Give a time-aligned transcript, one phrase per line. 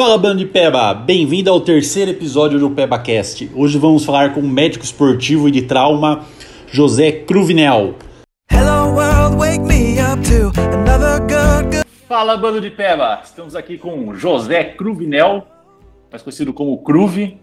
[0.00, 0.94] Fala, bando de Peba!
[0.94, 3.50] Bem-vindo ao terceiro episódio do PebaCast.
[3.54, 6.24] Hoje vamos falar com o médico esportivo e de trauma,
[6.68, 7.96] José Cruvinel.
[8.50, 11.84] Hello world, wake me up to another good, good...
[12.08, 13.20] Fala, bando de Peba!
[13.22, 15.46] Estamos aqui com José Cruvinel,
[16.10, 17.38] mais conhecido como Cruve.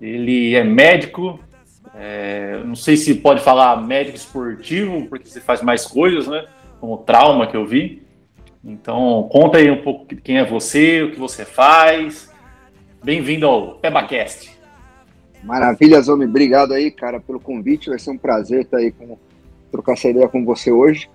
[0.00, 1.38] Ele é médico,
[1.94, 6.46] é, não sei se pode falar médico esportivo, porque você faz mais coisas, né?
[6.80, 8.07] Como trauma que eu vi.
[8.68, 12.30] Então, conta aí um pouco quem é você, o que você faz.
[13.02, 14.60] Bem-vindo ao PebaCast.
[15.42, 16.26] Maravilha, Zomi.
[16.26, 17.88] Obrigado aí, cara, pelo convite.
[17.88, 19.16] Vai ser um prazer estar aí com
[19.72, 21.08] trocar essa ideia com você hoje.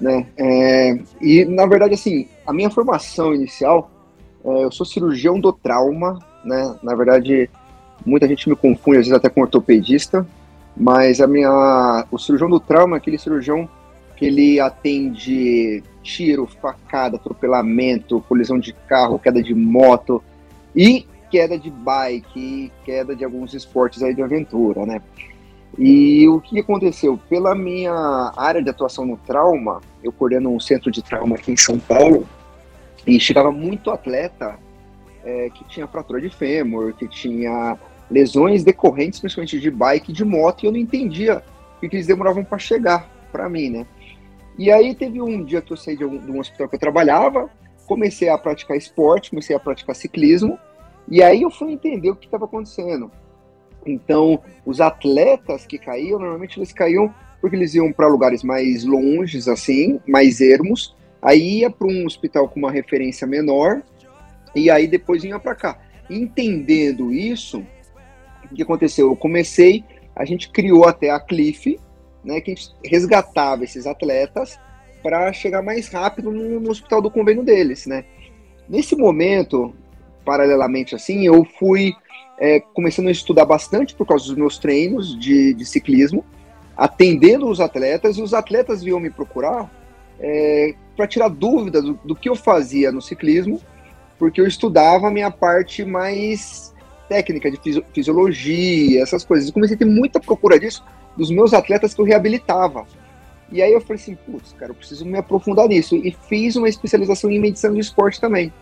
[0.00, 0.28] Né?
[0.36, 3.90] É, e, na verdade, assim, a minha formação inicial,
[4.44, 6.76] é, eu sou cirurgião do trauma, né?
[6.84, 7.50] Na verdade,
[8.06, 10.24] muita gente me confunde, às vezes até com ortopedista,
[10.76, 13.68] mas a minha, o cirurgião do trauma é aquele cirurgião
[14.16, 20.22] que ele atende tiro, facada, atropelamento, colisão de carro, queda de moto
[20.74, 25.00] e queda de bike, queda de alguns esportes aí de aventura, né?
[25.78, 27.18] E o que aconteceu?
[27.28, 31.56] Pela minha área de atuação no trauma, eu coordeno um centro de trauma aqui em
[31.56, 32.28] São Paulo,
[33.06, 34.58] e chegava muito atleta
[35.24, 37.76] é, que tinha fratura de fêmur, que tinha
[38.10, 41.42] lesões decorrentes principalmente de bike e de moto, e eu não entendia
[41.76, 43.86] o que eles demoravam para chegar para mim, né?
[44.58, 46.80] E aí teve um dia que eu saí de um, de um hospital que eu
[46.80, 47.50] trabalhava,
[47.86, 50.58] comecei a praticar esporte, comecei a praticar ciclismo,
[51.08, 53.10] e aí eu fui entender o que estava acontecendo.
[53.84, 59.48] Então, os atletas que caíam, normalmente eles caíam porque eles iam para lugares mais longes,
[59.48, 63.82] assim, mais ermos, aí ia para um hospital com uma referência menor,
[64.54, 65.78] e aí depois vinha para cá.
[66.08, 67.64] Entendendo isso,
[68.44, 69.08] o que aconteceu?
[69.08, 71.80] Eu comecei, a gente criou até a Cliff,
[72.24, 74.58] né, que a gente resgatava esses atletas
[75.02, 78.04] para chegar mais rápido no, no, hospital do convênio deles, né.
[78.68, 79.74] Nesse momento,
[80.24, 81.92] paralelamente assim, eu fui
[82.38, 86.24] é, começando a estudar bastante por causa dos meus treinos de, de ciclismo,
[86.76, 89.70] atendendo os atletas, e os atletas vinham me procurar
[90.20, 93.60] é, para tirar dúvidas do, do que eu fazia no ciclismo,
[94.18, 96.72] porque eu estudava a minha parte mais
[97.08, 97.58] técnica de
[97.92, 99.48] fisiologia, essas coisas.
[99.48, 100.82] Eu comecei a ter muita procura disso
[101.16, 102.86] dos meus atletas que eu reabilitava.
[103.50, 105.94] E aí eu falei assim, putz, cara, eu preciso me aprofundar nisso.
[105.96, 108.52] E fiz uma especialização em medicina do esporte também.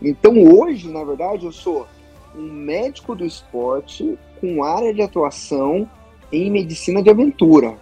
[0.00, 1.86] Então hoje, na verdade, eu sou
[2.34, 5.88] um médico do esporte com área de atuação
[6.32, 7.76] em medicina de aventura.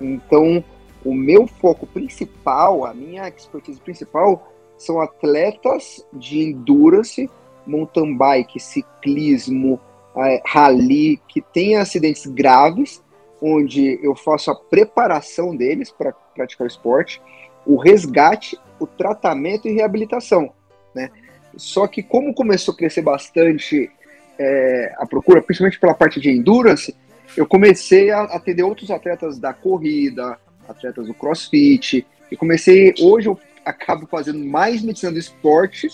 [0.00, 0.62] Então,
[1.04, 7.30] o meu foco principal, a minha expertise principal, são atletas de endurance,
[7.66, 9.80] mountain bike, ciclismo,
[10.16, 13.02] é, rally, que têm acidentes graves
[13.46, 17.20] onde eu faço a preparação deles para praticar o esporte,
[17.66, 20.50] o resgate, o tratamento e reabilitação,
[20.94, 21.10] né?
[21.54, 23.90] Só que como começou a crescer bastante
[24.38, 26.96] é, a procura, principalmente pela parte de endurance,
[27.36, 33.38] eu comecei a atender outros atletas da corrida, atletas do crossfit, e comecei, hoje eu
[33.62, 35.88] acabo fazendo mais medicina do esporte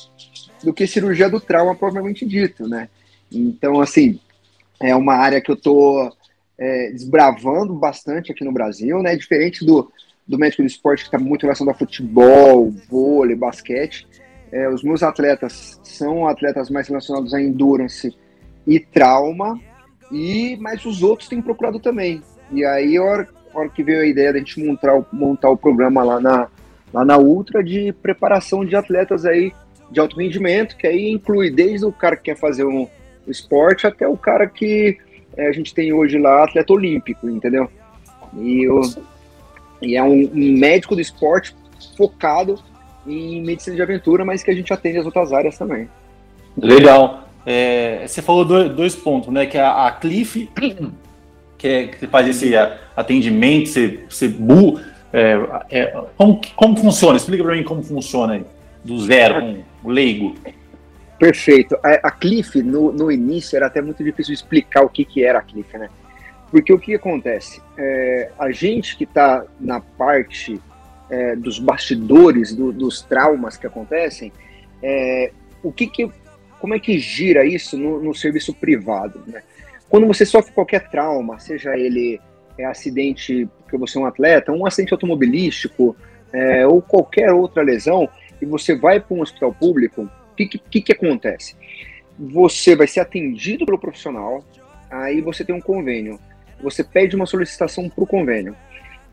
[0.63, 2.89] do que cirurgia do trauma, propriamente dito, né?
[3.31, 4.21] Então, assim,
[4.81, 6.13] é uma área que eu tô
[6.61, 9.17] é, desbravando bastante aqui no Brasil, né?
[9.17, 9.91] Diferente do,
[10.29, 14.07] do médico do esporte que está muito relacionado a futebol, vôlei, basquete.
[14.53, 18.15] É, os meus atletas são atletas mais relacionados a endurance
[18.67, 19.59] e trauma,
[20.13, 22.23] e mas os outros têm procurado também.
[22.53, 25.49] E aí, a hora, a hora que veio a ideia de a gente montar, montar
[25.49, 26.49] o programa lá na,
[26.93, 29.53] lá na Ultra de preparação de atletas aí
[29.91, 32.87] de alto rendimento, que aí inclui desde o cara que quer fazer um
[33.27, 34.99] esporte até o cara que
[35.37, 37.71] é, a gente tem hoje lá atleta olímpico, entendeu?
[38.37, 38.81] E, eu,
[39.83, 41.55] e é um, um, médico do esporte
[41.97, 42.59] focado
[43.07, 45.89] em medicina de aventura, mas que a gente atende as outras áreas também.
[46.57, 47.29] Legal.
[47.47, 49.47] É, você falou dois, dois, pontos, né?
[49.47, 50.49] Que é a, a Cliff,
[51.57, 52.53] que, é, que faz esse
[52.95, 54.81] atendimento, você, você bu,
[55.13, 55.39] é,
[55.71, 57.17] é, como, como funciona?
[57.17, 58.45] Explica para mim como funciona aí,
[58.85, 60.35] do zero, um leigo.
[61.21, 61.77] Perfeito.
[61.83, 65.39] A, a Cliff, no, no início, era até muito difícil explicar o que, que era
[65.39, 65.91] a Cliff, né?
[66.51, 67.61] Porque o que acontece?
[67.77, 70.59] É, a gente que está na parte
[71.11, 74.33] é, dos bastidores, do, dos traumas que acontecem,
[74.83, 75.31] é,
[75.63, 76.11] o que, que
[76.59, 79.23] como é que gira isso no, no, serviço privado?
[79.27, 79.43] Né?
[79.91, 82.19] Quando você sofre qualquer trauma, seja ele
[82.57, 85.95] é, acidente porque você é um atleta, um acidente automobilístico
[86.33, 88.09] é, ou qualquer outra lesão,
[88.41, 90.09] e você vai para um hospital público,
[90.47, 91.57] que, que, que acontece?
[92.19, 94.45] Você vai ser atendido pelo profissional,
[94.91, 96.19] aí você tem um convênio.
[96.63, 98.55] Você pede uma solicitação para o convênio.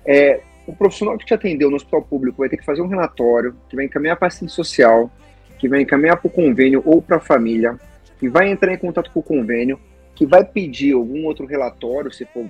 [0.05, 3.55] É, o profissional que te atendeu no hospital público vai ter que fazer um relatório,
[3.69, 5.09] que vai encaminhar para a assistente social,
[5.57, 7.79] que vai encaminhar para o convênio ou para a família,
[8.19, 9.79] que vai entrar em contato com o convênio,
[10.13, 12.49] que vai pedir algum outro relatório, se for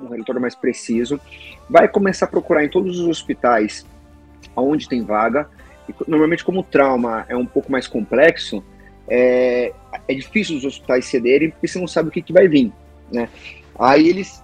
[0.00, 1.20] um relatório mais preciso,
[1.68, 3.86] vai começar a procurar em todos os hospitais
[4.54, 5.48] onde tem vaga.
[6.06, 8.62] Normalmente, como o trauma é um pouco mais complexo,
[9.08, 9.72] é,
[10.08, 12.72] é difícil os hospitais cederem porque você não sabe o que, que vai vir,
[13.12, 13.28] né?
[13.78, 14.42] Aí eles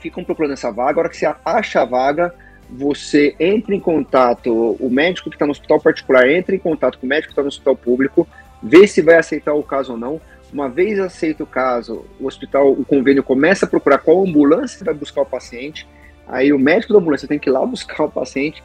[0.00, 2.34] ficam procurando essa vaga, a hora que você acha a vaga,
[2.68, 7.06] você entra em contato, o médico que está no hospital particular entra em contato com
[7.06, 8.26] o médico que está no hospital público,
[8.62, 10.20] vê se vai aceitar o caso ou não.
[10.52, 14.94] Uma vez aceito o caso, o hospital, o convênio começa a procurar qual ambulância vai
[14.94, 15.86] buscar o paciente.
[16.26, 18.62] Aí o médico da ambulância tem que ir lá buscar o paciente,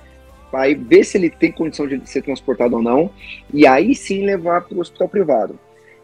[0.51, 3.09] vai ver se ele tem condição de ser transportado ou não,
[3.53, 5.59] e aí sim levar para o hospital privado.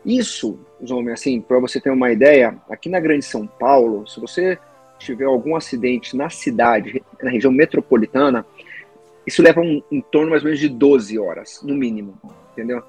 [0.05, 4.57] Isso, Zomer, assim, para você ter uma ideia, aqui na Grande São Paulo, se você
[4.97, 8.45] tiver algum acidente na cidade, na região metropolitana,
[9.25, 12.17] isso leva um, em torno mais ou menos de 12 horas, no mínimo,
[12.53, 12.81] entendeu?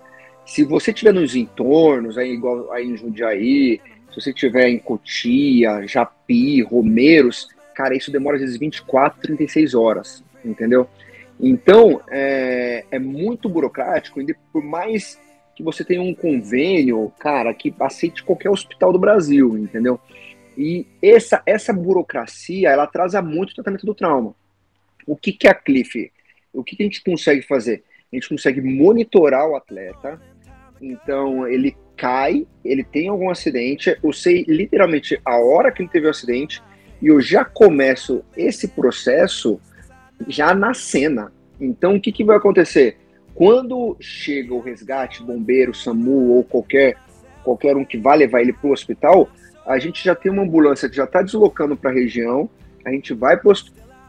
[0.46, 3.80] Se você estiver nos entornos, aí, igual aí em Jundiaí,
[4.10, 10.24] se você estiver em Cotia, Japi, Romeiros, cara, isso demora às vezes 24, 36 horas,
[10.44, 10.88] entendeu?
[11.40, 14.20] Então, é, é muito burocrático,
[14.52, 15.18] por mais
[15.54, 20.00] que você tenha um convênio, cara, que aceite qualquer hospital do Brasil, entendeu?
[20.56, 24.34] E essa, essa burocracia, ela atrasa muito o tratamento do trauma.
[25.06, 26.10] O que, que é a Cliff?
[26.52, 27.84] O que, que a gente consegue fazer?
[28.12, 30.20] A gente consegue monitorar o atleta,
[30.80, 36.06] então ele cai, ele tem algum acidente, eu sei literalmente a hora que ele teve
[36.06, 36.62] o acidente,
[37.02, 39.60] e eu já começo esse processo
[40.26, 41.32] já na cena.
[41.60, 42.96] Então o que, que vai acontecer?
[43.34, 46.96] Quando chega o resgate, bombeiro, SAMU ou qualquer,
[47.44, 49.28] qualquer um que vá levar ele para o hospital,
[49.66, 52.48] a gente já tem uma ambulância que já está deslocando para a região,
[52.84, 53.38] a gente vai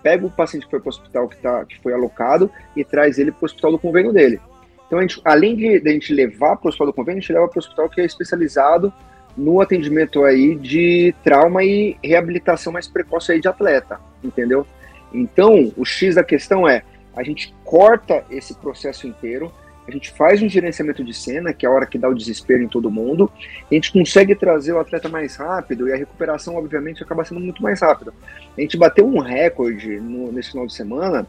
[0.02, 3.20] pega o paciente que foi para o hospital que, tá, que foi alocado e traz
[3.20, 4.40] ele para o hospital do convênio dele.
[4.88, 7.22] Então, a gente, além de, de a gente levar para o hospital do convênio, a
[7.22, 8.92] gente leva para o hospital que é especializado
[9.38, 14.66] no atendimento aí de trauma e reabilitação mais precoce aí de atleta, entendeu?
[15.14, 16.84] Então, o X da questão é,
[17.16, 19.52] a gente corta esse processo inteiro,
[19.88, 22.62] a gente faz um gerenciamento de cena, que é a hora que dá o desespero
[22.62, 23.32] em todo mundo,
[23.70, 27.62] a gente consegue trazer o atleta mais rápido e a recuperação, obviamente, acaba sendo muito
[27.64, 28.14] mais rápida.
[28.56, 31.28] A gente bateu um recorde no, nesse final de semana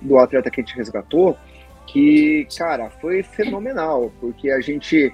[0.00, 1.38] do atleta que a gente resgatou,
[1.86, 5.12] que, cara, foi fenomenal, porque a gente,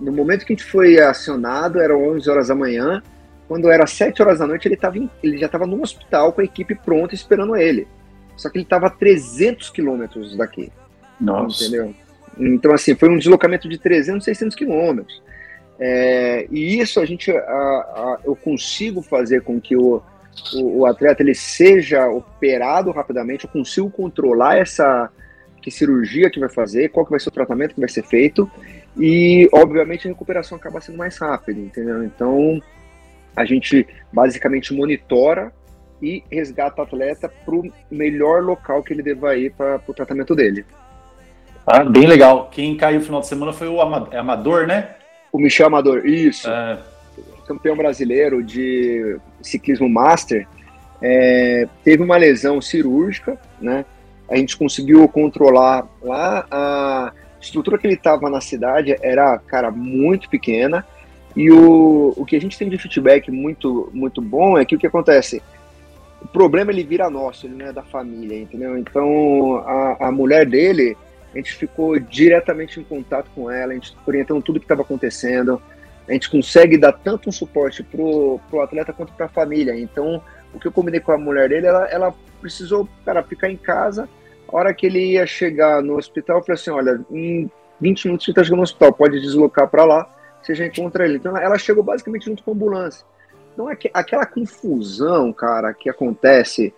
[0.00, 3.02] no momento que a gente foi acionado, eram 11 horas da manhã,
[3.48, 6.42] quando era 7 horas da noite, ele, tava em, ele já estava no hospital com
[6.42, 7.88] a equipe pronta esperando ele.
[8.36, 10.70] Só que ele estava a 300 quilômetros daqui.
[11.18, 11.64] Nossa.
[11.64, 11.94] Entendeu?
[12.38, 15.22] Então, assim, foi um deslocamento de 300, 600 quilômetros.
[15.80, 20.02] É, e isso a gente, a, a, eu consigo fazer com que o,
[20.54, 25.08] o, o, atleta ele seja operado rapidamente, eu consigo controlar essa
[25.62, 28.50] que cirurgia que vai fazer, qual que vai ser o tratamento que vai ser feito,
[28.96, 32.02] e obviamente a recuperação acaba sendo mais rápida, entendeu?
[32.04, 32.60] Então
[33.38, 35.52] a gente basicamente monitora
[36.02, 40.34] e resgata o atleta para o melhor local que ele deva ir para o tratamento
[40.34, 40.66] dele.
[41.64, 42.48] Ah, bem legal.
[42.50, 43.78] Quem caiu no final de semana foi o
[44.10, 44.96] é Amador, né?
[45.30, 46.50] O Michel Amador, isso.
[46.50, 46.78] É.
[47.46, 50.48] Campeão brasileiro de ciclismo master.
[51.00, 53.84] É, teve uma lesão cirúrgica, né?
[54.28, 60.28] A gente conseguiu controlar lá a estrutura que ele estava na cidade era, cara, muito
[60.28, 60.84] pequena.
[61.36, 64.78] E o, o que a gente tem de feedback muito, muito bom é que o
[64.78, 65.42] que acontece?
[66.20, 68.76] o problema ele vira nosso, ele não é da família, entendeu?
[68.76, 70.96] Então a, a mulher dele,
[71.32, 75.62] a gente ficou diretamente em contato com ela, a gente orientando tudo que estava acontecendo,
[76.08, 79.78] a gente consegue dar tanto um suporte pro, pro atleta quanto para a família.
[79.78, 83.56] Então o que eu combinei com a mulher dele, ela, ela precisou, cara, ficar em
[83.56, 84.08] casa.
[84.50, 88.24] A hora que ele ia chegar no hospital, eu falei assim, olha, em 20 minutos
[88.24, 90.10] você está chegando no hospital, pode deslocar para lá,
[90.48, 91.18] você já encontra ele.
[91.18, 93.04] Então ela chegou basicamente junto com a ambulância.
[93.52, 96.72] Então, aquela confusão, cara, que acontece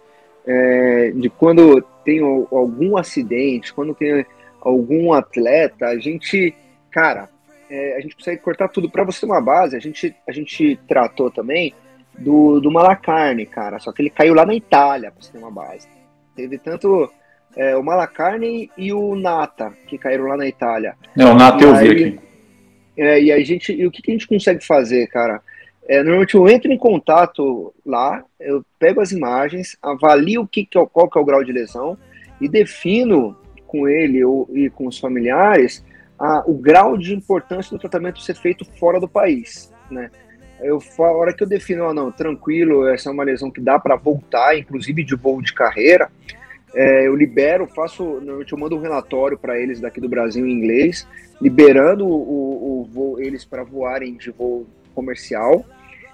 [0.46, 4.24] é, de quando tem algum acidente, quando tem
[4.60, 6.54] algum atleta, a gente,
[6.90, 7.28] cara,
[7.68, 8.90] é, a gente consegue cortar tudo.
[8.90, 11.74] Para você ter uma base, a gente, a gente tratou também
[12.18, 15.50] do, do Malacarne, cara, só que ele caiu lá na Itália, para você ter uma
[15.50, 15.86] base.
[16.34, 17.12] Teve tanto
[17.54, 20.96] é, o Malacarne e o Nata, que caíram lá na Itália.
[21.14, 22.29] Não, o Nata eu vi aqui.
[23.00, 25.40] É, e a gente, e o que, que a gente consegue fazer, cara?
[25.88, 30.76] É, normalmente eu entro em contato lá, eu pego as imagens, avalio o que, que
[30.76, 31.96] é, qual que é o grau de lesão
[32.38, 33.34] e defino
[33.66, 35.82] com ele ou, e com os familiares
[36.18, 40.10] a, o grau de importância do tratamento ser feito fora do país, né?
[40.60, 43.78] Eu, a hora que eu defino, ah, não, tranquilo, essa é uma lesão que dá
[43.78, 46.10] para voltar, inclusive de voo de carreira,
[46.74, 50.52] é, eu libero, faço, normalmente eu mando um relatório para eles daqui do Brasil em
[50.52, 51.06] inglês,
[51.40, 55.64] liberando o, o voo, eles para voarem de voo comercial.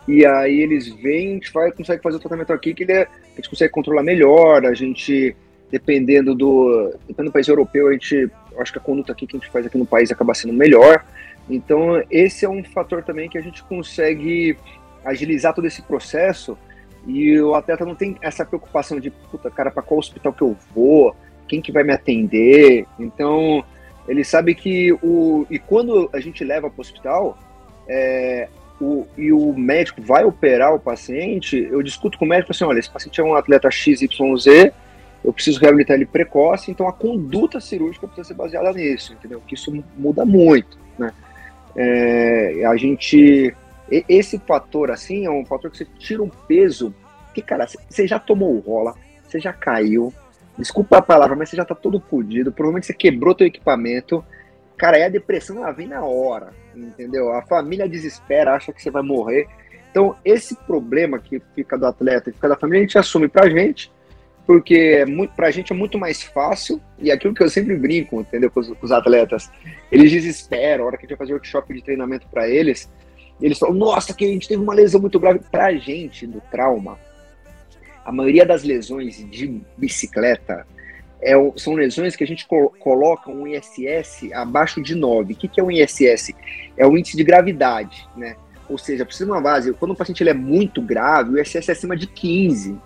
[0.08, 3.02] E aí eles vêm, a gente vai, consegue fazer o tratamento aqui que ele é,
[3.02, 5.36] a gente consegue controlar melhor, a gente,
[5.70, 9.40] dependendo do, dependendo do país europeu, a gente, acho que a conduta aqui que a
[9.40, 11.04] gente faz aqui no país acaba sendo melhor.
[11.50, 14.56] Então esse é um fator também que a gente consegue
[15.04, 16.56] agilizar todo esse processo
[17.06, 20.56] e o atleta não tem essa preocupação de, puta, cara, para qual hospital que eu
[20.74, 21.14] vou,
[21.46, 22.84] quem que vai me atender.
[22.98, 23.64] Então,
[24.08, 25.46] ele sabe que o.
[25.48, 27.38] E quando a gente leva para o hospital,
[27.88, 28.48] é,
[28.80, 32.78] o, e o médico vai operar o paciente, eu discuto com o médico assim: olha,
[32.78, 34.72] esse paciente é um atleta XYZ,
[35.24, 39.40] eu preciso reabilitar ele precoce, então a conduta cirúrgica precisa ser baseada nisso, entendeu?
[39.46, 41.12] Que isso muda muito, né?
[41.76, 43.54] É, a gente
[43.90, 46.94] esse fator, assim, é um fator que você tira um peso,
[47.34, 50.12] que, cara, você já tomou rola, você já caiu,
[50.58, 54.24] desculpa a palavra, mas você já tá todo fodido, provavelmente você quebrou teu equipamento,
[54.76, 57.32] cara, aí a depressão, ela vem na hora, entendeu?
[57.32, 59.46] A família desespera, acha que você vai morrer.
[59.90, 63.48] Então, esse problema que fica do atleta e fica da família, a gente assume pra
[63.48, 63.90] gente,
[64.46, 68.20] porque é muito, pra gente é muito mais fácil, e aquilo que eu sempre brinco,
[68.20, 69.50] entendeu, com os, com os atletas,
[69.90, 72.90] eles desesperam, a hora que a gente vai fazer workshop de treinamento para eles,
[73.40, 75.40] eles falam, nossa, que a gente teve uma lesão muito grave.
[75.50, 76.98] Pra gente, do trauma,
[78.04, 80.66] a maioria das lesões de bicicleta
[81.20, 82.46] é, são lesões que a gente
[82.78, 85.32] coloca um ISS abaixo de 9.
[85.32, 86.32] O que, que é um ISS?
[86.76, 88.36] É o índice de gravidade, né?
[88.68, 89.72] Ou seja, precisa de uma base.
[89.74, 92.78] Quando o paciente ele é muito grave, o ISS é acima de 15.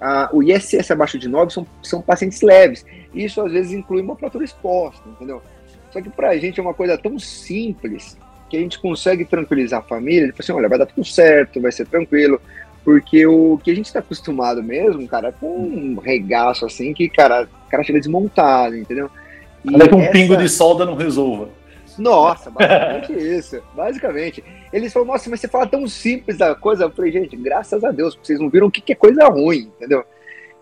[0.00, 2.84] Ah, o ISS abaixo de 9 são, são pacientes leves.
[3.14, 5.42] Isso às vezes inclui uma fratura exposta, entendeu?
[5.90, 8.18] Só que pra gente é uma coisa tão simples
[8.48, 11.72] que a gente consegue tranquilizar a família, tipo assim, olha, vai dar tudo certo, vai
[11.72, 12.40] ser tranquilo,
[12.84, 17.08] porque o que a gente está acostumado mesmo, cara, é com um regaço assim, que,
[17.08, 19.10] cara, o cara chega desmontado, entendeu?
[19.64, 20.12] E Até que um essa...
[20.12, 21.48] pingo de solda não resolva.
[21.98, 24.44] Nossa, basicamente isso, basicamente.
[24.72, 26.84] Eles falam, nossa, mas você fala tão simples da coisa.
[26.84, 30.04] Eu falei, gente, graças a Deus, vocês não viram o que é coisa ruim, entendeu?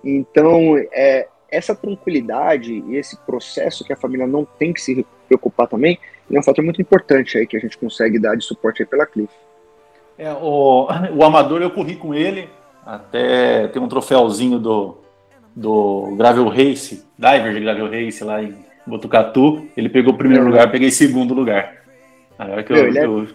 [0.03, 5.67] Então, é, essa tranquilidade e esse processo que a família não tem que se preocupar
[5.67, 5.99] também,
[6.31, 9.07] é um fator muito importante aí que a gente consegue dar de suporte aí pela
[9.07, 9.33] Cliff.
[10.17, 12.49] É, o, o Amador eu corri com ele,
[12.85, 14.99] até tem um troféuzinho do,
[15.55, 18.55] do Gravel Race, Diver de Gravel Race lá em
[18.87, 19.67] Botucatu.
[19.77, 20.49] Ele pegou o primeiro é.
[20.49, 21.75] lugar, peguei segundo lugar.
[22.67, 23.29] que eu, ele, é, eu,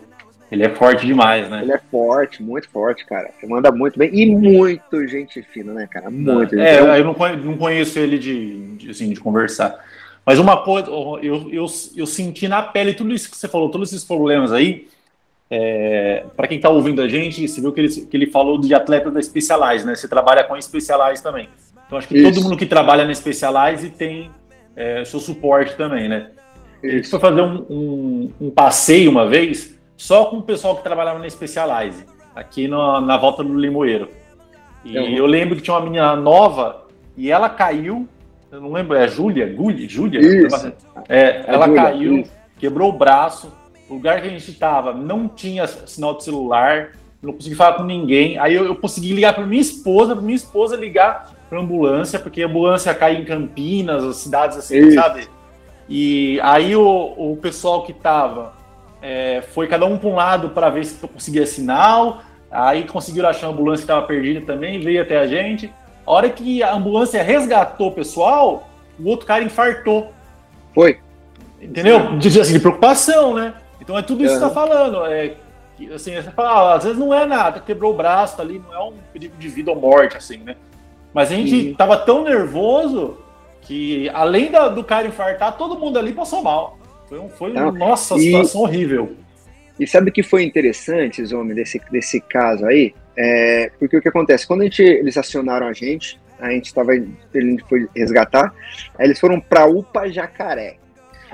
[0.51, 1.62] ele é forte demais, né?
[1.62, 3.29] Ele é forte, muito forte, cara.
[3.41, 4.10] Ele manda muito bem.
[4.13, 6.10] E muito gente fina, né, cara?
[6.10, 6.58] Muito.
[6.58, 9.77] É, então, eu não conheço, não conheço ele de, de, assim, de conversar.
[10.25, 13.91] Mas uma coisa, eu, eu, eu senti na pele tudo isso que você falou, todos
[13.91, 14.88] esses problemas aí.
[15.51, 18.73] É, para quem está ouvindo a gente, você viu que ele, que ele falou de
[18.73, 19.95] atleta da Specialized, né?
[19.95, 21.49] Você trabalha com a Specialized também.
[21.88, 22.31] Então acho que isso.
[22.31, 24.29] todo mundo que trabalha na Specialized tem
[24.75, 26.29] é, seu suporte também, né?
[26.83, 26.85] Isso.
[26.85, 30.83] A gente foi fazer um, um, um, passeio uma vez só com o pessoal que
[30.83, 34.09] trabalhava na Specialized, aqui na, na volta do Limoeiro.
[34.85, 36.85] E eu, eu lembro que tinha uma menina nova
[37.17, 38.07] e ela caiu
[38.51, 39.53] eu não lembro, é Júlia?
[39.88, 40.20] Júlia?
[40.20, 40.74] Isso.
[41.08, 42.32] É, ela Julia, caiu, isso.
[42.58, 43.51] quebrou o braço.
[43.89, 46.91] O lugar que a gente estava não tinha sinal de celular,
[47.22, 48.38] não consegui falar com ninguém.
[48.38, 52.44] Aí eu, eu consegui ligar para minha esposa, para minha esposa ligar para ambulância, porque
[52.44, 54.96] a ambulância cai em Campinas, as cidades assim, isso.
[54.96, 55.27] sabe?
[55.88, 58.53] E aí o, o pessoal que estava
[59.01, 62.22] é, foi cada um para um lado para ver se conseguia sinal.
[62.51, 65.72] Aí conseguiram achar a ambulância que estava perdida também, veio até a gente.
[66.10, 68.68] A hora que a ambulância resgatou o pessoal,
[69.00, 70.12] o outro cara infartou.
[70.74, 70.98] Foi.
[71.62, 72.18] Entendeu?
[72.18, 73.54] De, assim, de preocupação, né?
[73.80, 75.06] Então é tudo isso que você tá falando.
[75.06, 75.36] É,
[75.94, 78.74] assim, você fala, ah, às vezes não é nada, quebrou o braço tá ali, não
[78.74, 80.56] é um perigo de vida ou morte, assim, né?
[81.13, 83.20] Mas a gente tava tão nervoso
[83.62, 86.80] que, além da, do cara infartar, todo mundo ali passou mal.
[87.08, 89.16] Foi, um, foi não, nossa, e, situação horrível.
[89.80, 92.96] E sabe o que foi interessante, homem, desse, desse caso aí?
[93.21, 94.47] É, porque o que acontece?
[94.47, 96.95] Quando a gente, eles acionaram a gente, a gente estava.
[96.95, 98.53] Ele foi resgatar,
[98.97, 100.77] aí eles foram para UPA Jacaré.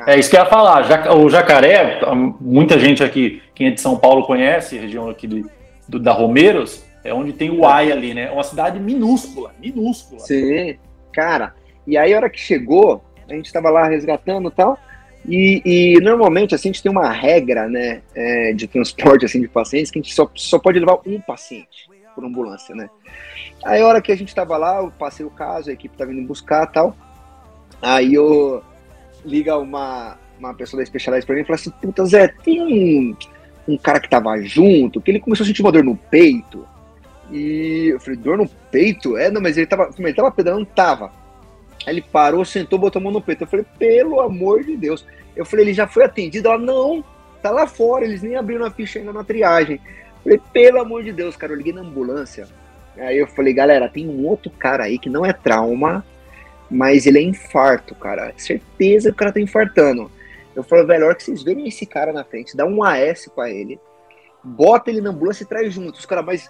[0.07, 0.83] É isso que eu ia falar.
[1.15, 2.01] O Jacaré,
[2.41, 5.45] muita gente aqui, quem é de São Paulo conhece, região aqui de,
[5.87, 8.23] do, da Romeiros, é onde tem o AI ali, né?
[8.23, 10.21] É uma cidade minúscula, minúscula.
[10.21, 10.77] Sim,
[11.13, 11.53] cara.
[11.85, 14.77] E aí, a hora que chegou, a gente estava lá resgatando e tal.
[15.27, 19.48] E, e, normalmente assim, a gente tem uma regra né, é, de transporte assim, de
[19.48, 22.89] pacientes que a gente só, só pode levar um paciente por ambulância, né?
[23.63, 26.12] Aí a hora que a gente estava lá, eu passei o caso, a equipe estava
[26.12, 26.96] vindo buscar tal.
[27.82, 28.63] Aí eu
[29.25, 33.15] liga uma, uma pessoa da Specialized para mim e fala assim, puta Zé, tem um,
[33.67, 36.65] um cara que tava junto, que ele começou a sentir uma dor no peito.
[37.32, 39.17] E eu falei, dor no peito?
[39.17, 41.12] É, não, mas ele tava, ele tava pedalando, tava.
[41.85, 43.43] Aí ele parou, sentou, botou a mão no peito.
[43.43, 45.05] Eu falei, pelo amor de Deus.
[45.35, 46.47] Eu falei, ele já foi atendido?
[46.47, 47.03] Ela, não,
[47.41, 49.79] tá lá fora, eles nem abriram a ficha ainda na triagem.
[50.17, 52.47] Eu falei, pelo amor de Deus, cara, eu liguei na ambulância.
[52.97, 56.03] Aí eu falei, galera, tem um outro cara aí que não é trauma,
[56.69, 58.33] mas ele é infarto, cara.
[58.37, 60.09] Certeza que o cara tá infartando.
[60.55, 63.29] Eu falei, velho, a hora que vocês verem esse cara na frente, dá um AS
[63.35, 63.77] pra ele,
[64.43, 65.99] bota ele na ambulância e traz junto.
[65.99, 66.49] Os caras mais,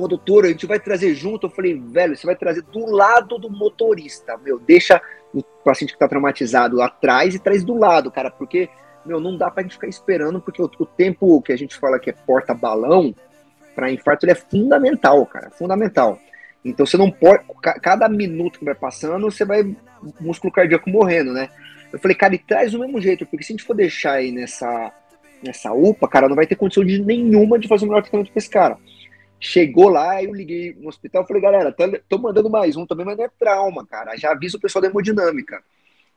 [0.00, 1.46] doutor, a gente vai trazer junto.
[1.46, 5.00] Eu falei, velho, você vai trazer do lado do motorista, meu, deixa
[5.32, 8.68] o paciente que tá traumatizado atrás e traz do lado, cara, porque,
[9.04, 11.98] meu, não dá pra gente ficar esperando, porque o, o tempo que a gente fala
[11.98, 13.14] que é porta-balão,
[13.74, 16.18] para infarto, ele é fundamental, cara, fundamental.
[16.64, 17.44] Então você não pode,
[17.82, 19.76] cada minuto que vai passando, você vai
[20.18, 21.50] músculo cardíaco morrendo, né?
[21.92, 24.32] Eu falei, cara, e traz do mesmo jeito, porque se a gente for deixar aí
[24.32, 24.92] nessa,
[25.42, 28.38] nessa UPA, cara, não vai ter condição de nenhuma de fazer o melhor tratamento pra
[28.38, 28.76] esse cara.
[29.38, 33.04] Chegou lá, eu liguei no hospital e falei, galera, tô, tô mandando mais um também,
[33.04, 34.16] mas não é trauma, cara.
[34.16, 35.62] Já avisa o pessoal da hemodinâmica.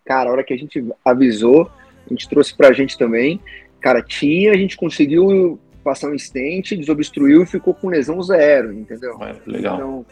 [0.05, 1.69] Cara, a hora que a gente avisou,
[2.05, 3.39] a gente trouxe pra gente também.
[3.81, 9.17] Cara, tinha, a gente conseguiu passar um estente, desobstruiu e ficou com lesão zero, entendeu?
[9.21, 9.75] É, legal.
[9.75, 10.05] Então,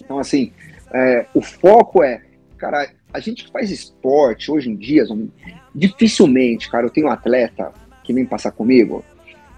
[0.00, 0.52] então assim,
[0.92, 2.22] é, o foco é,
[2.56, 5.04] cara, a gente que faz esporte hoje em dia,
[5.74, 9.04] dificilmente, cara, eu tenho um atleta que vem passar comigo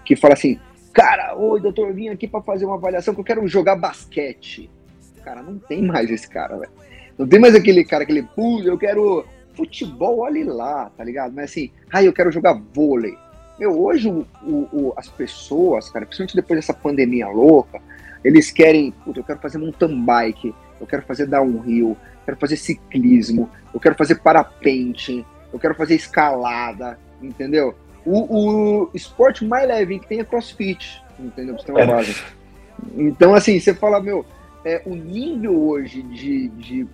[0.05, 0.59] que fala assim,
[0.93, 4.69] cara, oi doutor, eu vim aqui para fazer uma avaliação que eu quero jogar basquete.
[5.23, 6.71] Cara, não tem mais esse cara, velho.
[7.17, 11.33] Não tem mais aquele cara, aquele, pô, eu quero futebol, olhe lá, tá ligado?
[11.33, 13.17] Mas assim, ah, eu quero jogar vôlei.
[13.59, 17.79] Meu, hoje o, o, as pessoas, cara, principalmente depois dessa pandemia louca,
[18.23, 21.95] eles querem, puta, eu quero fazer mountain bike, eu quero fazer downhill,
[22.25, 27.75] quero fazer ciclismo, eu quero fazer parapente, eu quero fazer escalada, entendeu?
[28.05, 31.57] O, o esporte mais leve que tem é crossfit, entendeu?
[31.57, 31.87] Você tem uma é.
[31.87, 32.15] base.
[32.95, 34.25] Então, assim, você fala, meu,
[34.65, 36.87] é, o nível hoje de, de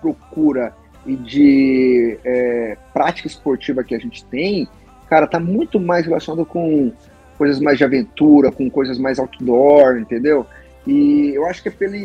[0.00, 0.74] procura
[1.06, 4.68] e de é, prática esportiva que a gente tem,
[5.08, 6.92] cara, tá muito mais relacionado com
[7.38, 10.46] coisas mais de aventura, com coisas mais outdoor, entendeu?
[10.86, 11.96] E eu acho que é pela,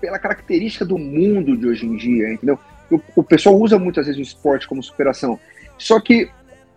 [0.00, 2.58] pela característica do mundo de hoje em dia, entendeu?
[2.90, 5.38] O, o pessoal usa muitas vezes o esporte como superação.
[5.78, 6.28] Só que,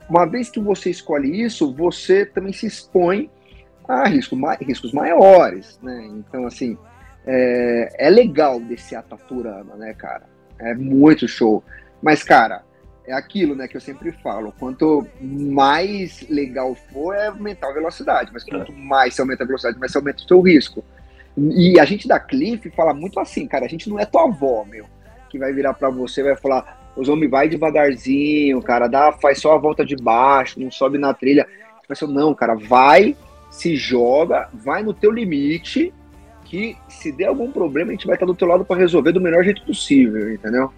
[0.09, 3.29] uma vez que você escolhe isso, você também se expõe
[3.87, 6.05] a risco, riscos maiores, né?
[6.11, 6.77] Então, assim,
[7.25, 10.23] é, é legal descer a Taturana, né, cara?
[10.59, 11.63] É muito show.
[12.01, 12.63] Mas, cara,
[13.05, 14.53] é aquilo, né, que eu sempre falo.
[14.57, 18.31] Quanto mais legal for, é aumentar a velocidade.
[18.33, 20.83] Mas quanto mais você aumenta a velocidade, mais você aumenta o seu risco.
[21.37, 24.63] E a gente da Cliff fala muito assim, cara, a gente não é tua avó,
[24.69, 24.85] meu,
[25.29, 29.53] que vai virar para você vai falar, os homens vai devagarzinho, cara, dá, faz só
[29.53, 31.47] a volta de baixo, não sobe na trilha.
[31.87, 33.15] Vai não, cara, vai,
[33.49, 35.93] se joga, vai no teu limite,
[36.45, 39.21] que se der algum problema, a gente vai estar do teu lado para resolver do
[39.21, 40.71] melhor jeito possível, entendeu?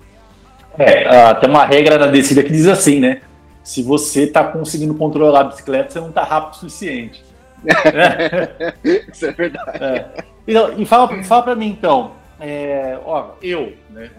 [0.78, 3.22] É, uh, tem uma regra na descida que diz assim, né?
[3.64, 7.24] Se você tá conseguindo controlar a bicicleta, você não tá rápido o suficiente.
[9.12, 9.84] Isso é verdade.
[9.84, 10.24] É.
[10.48, 14.10] Então, e fala, fala para mim então, é, ó, eu, né,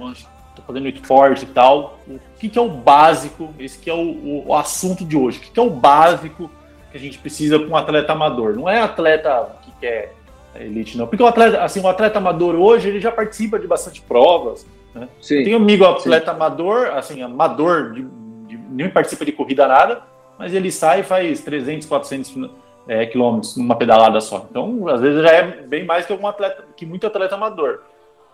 [0.56, 4.44] tô fazendo esporte e tal, o que, que é o básico, esse que é o,
[4.46, 6.50] o, assunto de hoje, o que, que é o básico
[6.90, 8.54] que a gente precisa para um atleta amador?
[8.54, 10.14] Não é atleta que quer
[10.58, 11.06] elite, não.
[11.06, 15.08] Porque o atleta, assim, o atleta amador hoje, ele já participa de bastante provas, né?
[15.20, 16.36] Sim, Tem um amigo atleta sim.
[16.36, 18.02] amador, assim, amador, de,
[18.46, 20.02] de, nem participa de corrida nada,
[20.38, 22.50] mas ele sai e faz 300, 400
[22.88, 24.46] é, quilômetros numa pedalada só.
[24.50, 27.82] Então, às vezes já é bem mais que algum atleta, que muito atleta amador.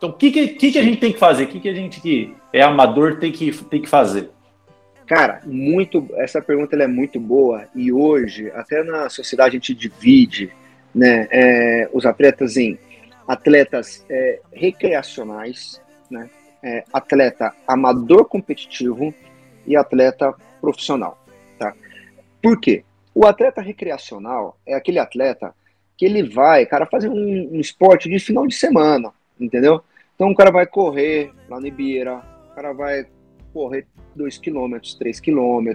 [0.02, 1.44] Então, o que, que, que, a gente tem que fazer?
[1.44, 4.30] O que, que a gente que é amador tem que, tem que fazer?
[5.06, 6.08] Cara, muito.
[6.14, 10.52] Essa pergunta é muito boa e hoje até na sociedade a gente divide,
[10.92, 12.76] né, é, os atletas em
[13.28, 16.28] atletas é, recreacionais, né,
[16.64, 19.14] é, atleta amador competitivo
[19.64, 21.16] e atleta profissional,
[21.56, 21.74] tá?
[22.42, 22.82] Por quê?
[23.14, 25.54] O atleta recreacional é aquele atleta
[25.96, 29.80] que ele vai, cara, fazer um, um esporte de final de semana, entendeu?
[30.22, 33.04] Então o cara vai correr lá no Ibira, o cara vai
[33.52, 35.72] correr 2 km, 3 km,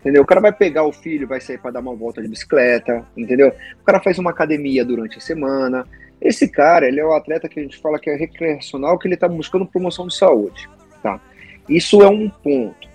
[0.00, 0.20] entendeu?
[0.20, 3.52] O cara vai pegar o filho, vai sair para dar uma volta de bicicleta, entendeu?
[3.80, 5.86] O cara faz uma academia durante a semana.
[6.20, 9.14] Esse cara, ele é o atleta que a gente fala que é recreacional, que ele
[9.14, 10.68] está buscando promoção de saúde,
[11.00, 11.20] tá?
[11.68, 12.88] Isso é um ponto.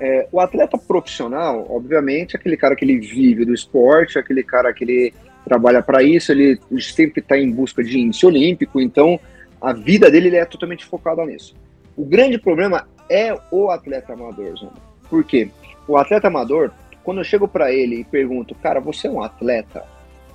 [0.00, 4.72] É, o atleta profissional, obviamente, é aquele cara que ele vive do esporte, aquele cara
[4.72, 9.20] que ele trabalha para isso, ele sempre está em busca de índice olímpico, então
[9.62, 11.54] a vida dele é totalmente focada nisso.
[11.96, 14.72] O grande problema é o atleta amador, Zona.
[15.08, 15.50] Por quê?
[15.86, 16.72] O atleta amador,
[17.04, 19.84] quando eu chego para ele e pergunto, cara, você é um atleta?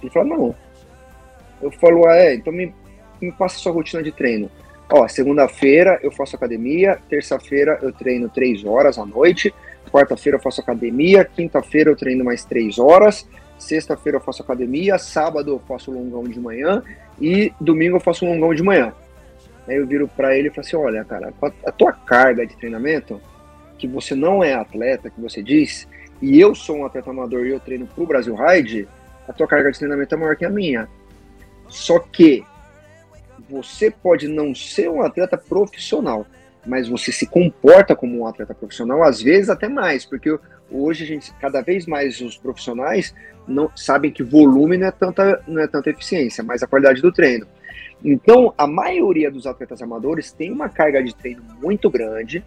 [0.01, 0.55] Ele fala, não.
[1.61, 2.73] Eu falo, ah, é, então me,
[3.21, 4.49] me passa sua rotina de treino.
[4.89, 9.53] Ó, segunda-feira eu faço academia, terça-feira eu treino três horas à noite,
[9.91, 15.51] quarta-feira eu faço academia, quinta-feira eu treino mais três horas, sexta-feira eu faço academia, sábado
[15.51, 16.81] eu faço longão de manhã
[17.19, 18.93] e domingo eu faço longão de manhã.
[19.67, 21.33] Aí eu viro para ele e falo assim: olha, cara,
[21.65, 23.21] a tua carga de treinamento,
[23.77, 25.87] que você não é atleta, que você diz,
[26.21, 28.87] e eu sou um atleta amador e eu treino pro Brasil Ride,
[29.27, 30.87] a tua carga de treinamento é maior que a minha.
[31.67, 32.45] Só que
[33.49, 36.25] você pode não ser um atleta profissional,
[36.65, 40.37] mas você se comporta como um atleta profissional, às vezes até mais, porque
[40.71, 43.13] hoje a gente, cada vez mais os profissionais
[43.47, 47.11] não sabem que volume não é tanta, não é tanta eficiência, mas a qualidade do
[47.11, 47.47] treino.
[48.03, 52.43] Então, a maioria dos atletas amadores tem uma carga de treino muito grande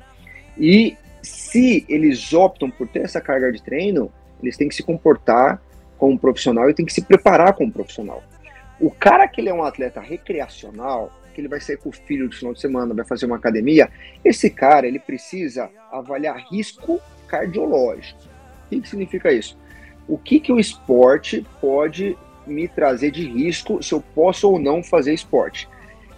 [0.56, 4.10] e se eles optam por ter essa carga de treino,
[4.42, 5.60] eles têm que se comportar
[5.98, 8.22] como profissional e têm que se preparar como profissional.
[8.80, 12.28] O cara que ele é um atleta recreacional, que ele vai sair com o filho
[12.28, 13.90] de final de semana, vai fazer uma academia,
[14.24, 18.20] esse cara ele precisa avaliar risco cardiológico.
[18.22, 19.58] O que, que significa isso?
[20.08, 24.82] O que, que o esporte pode me trazer de risco se eu posso ou não
[24.82, 25.68] fazer esporte.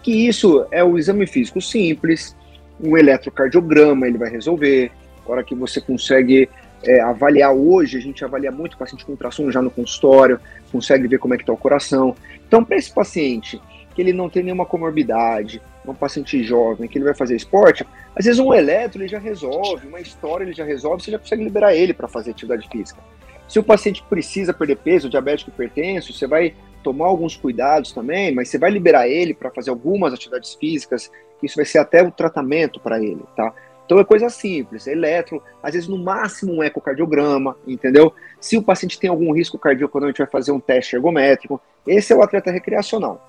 [0.03, 2.37] Que isso é o exame físico simples,
[2.81, 4.91] um eletrocardiograma ele vai resolver.
[5.25, 6.49] Agora que você consegue
[6.83, 11.07] é, avaliar hoje, a gente avalia muito o paciente com ultrassom já no consultório, consegue
[11.07, 12.17] ver como é que está o coração.
[12.47, 13.61] Então, para esse paciente
[13.95, 18.25] que ele não tem nenhuma comorbidade, um paciente jovem, que ele vai fazer esporte, às
[18.25, 21.75] vezes um eletro ele já resolve, uma história ele já resolve, você já consegue liberar
[21.75, 23.01] ele para fazer atividade física.
[23.49, 28.49] Se o paciente precisa perder peso, diabético hipertenso, você vai tomar alguns cuidados também, mas
[28.49, 31.11] você vai liberar ele para fazer algumas atividades físicas,
[31.43, 33.55] isso vai ser até o tratamento para ele, tá?
[33.85, 38.15] Então é coisa simples, é eletro, às vezes no máximo um ecocardiograma, entendeu?
[38.41, 41.61] Se o paciente tem algum risco cardíaco, a gente vai fazer um teste ergométrico.
[41.87, 43.21] Esse é o atleta recreacional.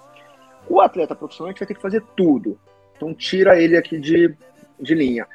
[0.69, 2.57] O atleta profissional a gente vai ter que fazer tudo.
[2.95, 4.33] Então tira ele aqui de,
[4.79, 5.27] de linha.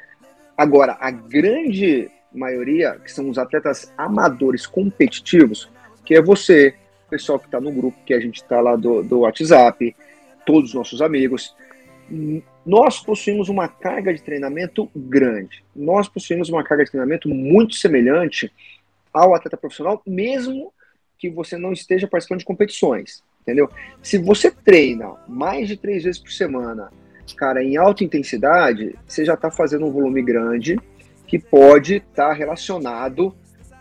[0.56, 5.68] Agora, a grande maioria, que são os atletas amadores competitivos,
[6.04, 6.74] que é você,
[7.06, 9.94] o pessoal que está no grupo, que a gente está lá do, do WhatsApp,
[10.46, 11.54] todos os nossos amigos,
[12.64, 15.64] nós possuímos uma carga de treinamento grande.
[15.74, 18.52] Nós possuímos uma carga de treinamento muito semelhante
[19.12, 20.72] ao atleta profissional, mesmo
[21.18, 23.68] que você não esteja participando de competições, entendeu?
[24.02, 26.90] Se você treina mais de três vezes por semana,
[27.36, 30.78] cara, em alta intensidade, você já está fazendo um volume grande,
[31.28, 33.34] que pode estar tá relacionado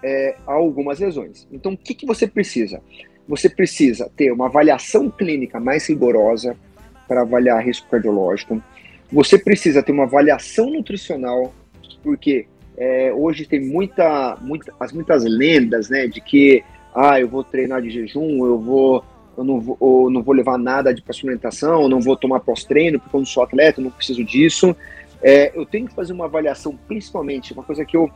[0.03, 1.47] é, a algumas lesões.
[1.51, 2.81] Então, o que, que você precisa?
[3.27, 6.55] Você precisa ter uma avaliação clínica mais rigorosa
[7.07, 8.61] para avaliar risco cardiológico.
[9.11, 11.53] Você precisa ter uma avaliação nutricional,
[12.03, 12.45] porque
[12.77, 17.81] é, hoje tem muita, muita, as muitas lendas, né, de que ah, eu vou treinar
[17.81, 19.03] de jejum, eu vou,
[19.37, 23.15] eu não vou, eu não vou levar nada de suplementação, não vou tomar pós-treino porque
[23.15, 24.75] eu não sou atleta, eu não preciso disso.
[25.21, 28.09] É, eu tenho que fazer uma avaliação, principalmente, uma coisa que eu,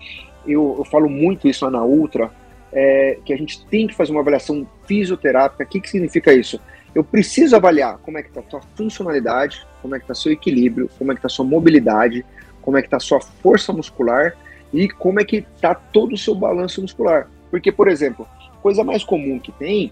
[0.46, 2.32] eu, eu falo muito isso lá na Ultra,
[2.72, 5.64] é, que a gente tem que fazer uma avaliação fisioterápica.
[5.64, 6.60] O que, que significa isso?
[6.94, 10.32] Eu preciso avaliar como é que está a sua funcionalidade, como é que está seu
[10.32, 12.26] equilíbrio, como é que está sua mobilidade,
[12.62, 14.36] como é que está sua força muscular
[14.74, 17.30] e como é que está todo o seu balanço muscular.
[17.50, 18.28] Porque, por exemplo,
[18.62, 19.92] coisa mais comum que tem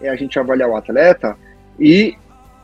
[0.00, 1.36] é a gente avaliar o atleta
[1.78, 2.16] e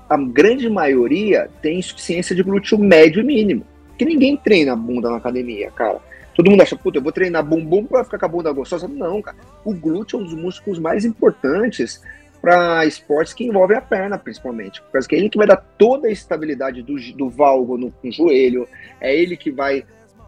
[0.09, 3.65] a grande maioria tem insuficiência de glúteo médio e mínimo.
[4.03, 6.01] Que ninguém treina bunda na academia, cara.
[6.35, 8.89] Todo mundo acha, puta, eu vou treinar bumbum para ficar com a bunda gostosa.
[8.89, 9.37] Não, cara.
[9.65, 12.03] O glúteo é um dos músculos mais importantes
[12.41, 14.83] para esportes que envolvem a perna, principalmente.
[14.91, 18.69] Porque é ele que vai dar toda a estabilidade do, do valgo no, no joelho,
[19.01, 19.85] é ele que vai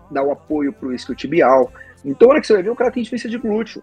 [0.09, 1.73] dar o apoio para o isquiotibial.
[2.05, 3.83] Então, hora que você vai ver, o cara tem diferença de glúteo.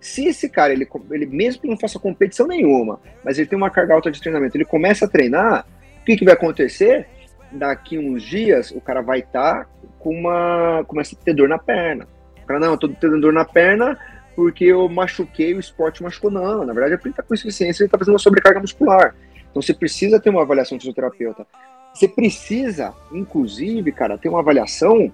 [0.00, 3.70] Se esse cara, ele, ele mesmo que não faça competição nenhuma, mas ele tem uma
[3.70, 5.64] carga alta de treinamento, ele começa a treinar,
[6.00, 7.06] o que, que vai acontecer?
[7.52, 10.84] Daqui uns dias o cara vai estar tá com uma.
[10.86, 12.06] começa a ter dor na perna.
[12.42, 13.98] O cara, não, eu tô tendo dor na perna
[14.34, 16.30] porque eu machuquei, o esporte machucou.
[16.30, 19.14] Não, na verdade, ele tá com insuficiência, ele tá fazendo uma sobrecarga muscular.
[19.50, 21.46] Então você precisa ter uma avaliação de fisioterapeuta.
[21.92, 25.12] Você precisa, inclusive, cara, ter uma avaliação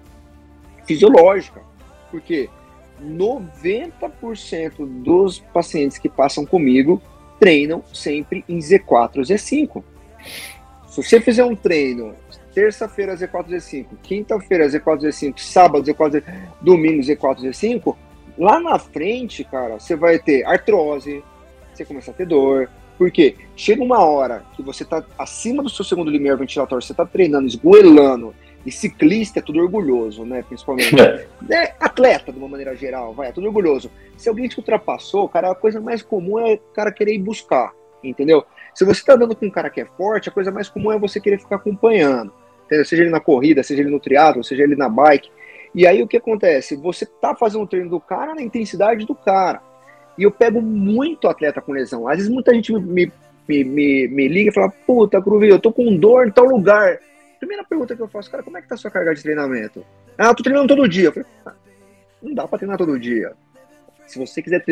[0.85, 1.61] fisiológica.
[2.11, 2.49] Porque
[3.03, 7.01] 90% dos pacientes que passam comigo
[7.39, 9.83] treinam sempre em Z4 ou Z5.
[10.97, 12.15] Se você fizer um treino
[12.55, 16.23] terça-feira Z4, Z5, quinta-feira Z4, Z5, sábado Z4, Z5,
[16.59, 17.95] domingo Z4, Z5,
[18.35, 21.23] lá na frente, cara, você vai ter artrose,
[21.71, 25.85] você começa a ter dor, porque chega uma hora que você tá acima do seu
[25.85, 28.33] segundo limiar ventilatório, você tá treinando, esgoelando,
[28.65, 30.43] e ciclista é tudo orgulhoso, né?
[30.47, 30.99] Principalmente.
[30.99, 31.27] É.
[31.53, 31.75] é.
[31.79, 33.91] atleta, de uma maneira geral, vai, é tudo orgulhoso.
[34.17, 37.71] Se alguém te ultrapassou, cara, a coisa mais comum é o cara querer ir buscar,
[38.03, 38.43] entendeu?
[38.77, 40.99] Se você tá andando com um cara que é forte, a coisa mais comum é
[40.99, 42.31] você querer ficar acompanhando.
[42.63, 42.85] entendeu?
[42.85, 45.31] seja ele na corrida, seja ele no triatlo, seja ele na bike.
[45.73, 46.75] E aí o que acontece?
[46.75, 49.63] Você tá fazendo o treino do cara na intensidade do cara.
[50.15, 52.07] E eu pego muito atleta com lesão.
[52.07, 53.11] Às vezes muita gente me,
[53.49, 56.99] me, me, me liga e fala, puta, Cruvi, eu tô com dor em tal lugar.
[57.39, 59.83] Primeira pergunta que eu faço, cara, como é que tá a sua carga de treinamento?
[60.15, 61.11] Ah, tô treinando todo dia.
[61.11, 61.53] Falei, ah,
[62.21, 63.33] não dá pra treinar todo dia.
[64.05, 64.63] Se você quiser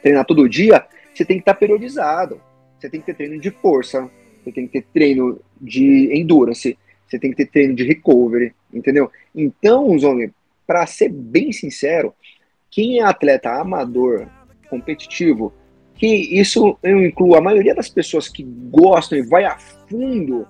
[0.00, 2.40] treinar todo dia, você tem que estar tá periodizado.
[2.82, 4.10] Você tem que ter treino de força,
[4.42, 9.08] você tem que ter treino de endurance, você tem que ter treino de recovery, entendeu?
[9.32, 10.32] Então, Zone,
[10.66, 12.12] para ser bem sincero,
[12.68, 14.26] quem é atleta amador,
[14.68, 15.54] competitivo,
[15.94, 20.44] que isso eu incluo a maioria das pessoas que gostam e vai a fundo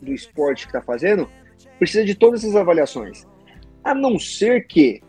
[0.00, 1.28] do esporte que está fazendo,
[1.78, 3.26] precisa de todas essas avaliações.
[3.84, 5.02] A não ser que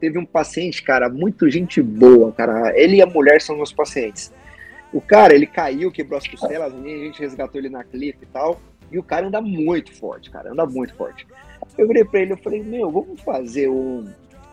[0.00, 2.72] teve um paciente, cara, muito gente boa, cara.
[2.74, 4.32] Ele e a mulher são meus pacientes.
[4.92, 8.60] O cara, ele caiu, quebrou as costelas, a gente resgatou ele na clipe e tal.
[8.90, 11.26] E o cara anda muito forte, cara, anda muito forte.
[11.76, 14.08] Eu virei pra ele, eu falei, meu, vamos fazer um,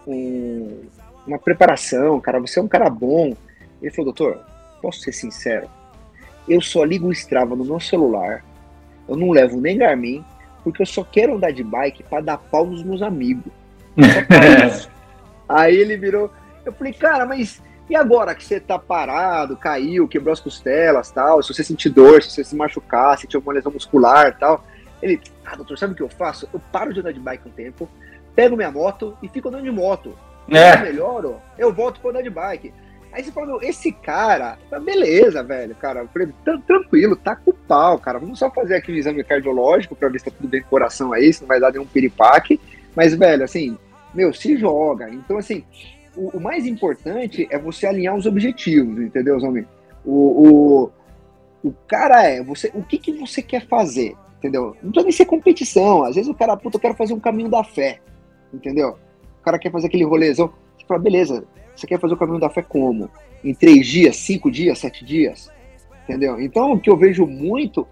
[0.07, 0.81] um,
[1.27, 3.35] uma preparação, cara, você é um cara bom.
[3.81, 4.43] Ele falou, doutor,
[4.81, 5.69] posso ser sincero?
[6.47, 8.43] Eu só ligo o Strava no meu celular,
[9.07, 10.25] eu não levo nem Garmin,
[10.63, 13.51] porque eu só quero andar de bike para dar pau nos meus amigos.
[15.47, 16.31] Aí ele virou,
[16.65, 21.41] eu falei, cara, mas e agora que você tá parado, caiu, quebrou as costelas tal,
[21.43, 24.65] se você sentir dor, se você se machucar, se tiver uma lesão muscular tal.
[25.01, 26.47] Ele, ah, doutor, sabe o que eu faço?
[26.53, 27.89] Eu paro de andar de bike um tempo,
[28.33, 30.17] pego minha moto e fico andando de moto.
[30.49, 30.75] É.
[30.75, 32.73] Eu melhoro, eu volto pra andar de bike.
[33.11, 35.99] Aí você fala, meu, esse cara, tá beleza, velho, cara.
[35.99, 36.29] Eu falei,
[36.65, 38.17] tranquilo, tá com o pau, cara.
[38.17, 40.69] Vamos só fazer aqui um exame cardiológico pra ver se tá tudo bem com o
[40.71, 42.59] coração aí, se não vai dar nenhum piripaque.
[42.95, 43.77] Mas, velho, assim,
[44.15, 45.11] meu, se joga.
[45.11, 45.63] Então, assim,
[46.15, 49.65] o, o, mais importante é você alinhar os objetivos, entendeu, Zomi?
[50.05, 50.91] O,
[51.63, 54.75] o, o cara é, você, o que, que você quer fazer, entendeu?
[54.81, 56.03] Não precisa nem ser competição.
[56.03, 57.99] Às vezes o cara, puta, eu quero fazer um caminho da fé,
[58.53, 58.97] entendeu?
[59.39, 60.53] O cara quer fazer aquele rolezão.
[60.77, 61.45] Você fala, beleza,
[61.75, 63.09] você quer fazer o caminho da fé como?
[63.43, 65.51] Em três dias, cinco dias, sete dias?
[66.03, 66.39] Entendeu?
[66.39, 67.87] Então, o que eu vejo muito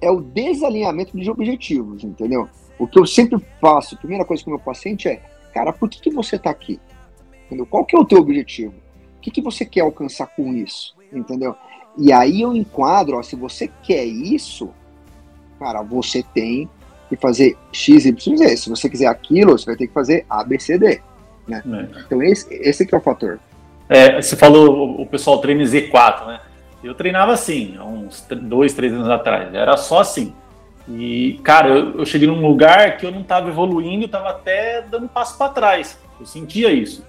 [0.00, 2.48] é o desalinhamento de objetivos, entendeu?
[2.78, 5.20] O que eu sempre faço, a primeira coisa com o meu paciente é,
[5.52, 6.80] cara, por que, que você está aqui?
[7.50, 7.66] Entendeu?
[7.66, 8.74] Qual que é o teu objetivo?
[9.18, 10.94] O que, que você quer alcançar com isso?
[11.12, 11.56] Entendeu?
[11.98, 14.70] E aí eu enquadro, ó, se você quer isso,
[15.58, 16.70] cara, você tem
[17.08, 18.56] que fazer X, Y, Z.
[18.56, 21.00] Se você quiser aquilo, você vai ter que fazer A, B, C, D.
[21.48, 21.60] Né?
[21.66, 22.00] É.
[22.06, 23.40] Então esse, esse que é o fator.
[23.88, 26.40] É, você falou o pessoal treina Z4, né?
[26.82, 29.52] Eu treinava assim, há uns dois, três anos atrás.
[29.52, 30.32] Era só assim.
[30.88, 35.08] E, cara, eu, eu cheguei num lugar que eu não estava evoluindo, estava até dando
[35.08, 35.98] passo para trás.
[36.18, 37.04] Eu sentia isso.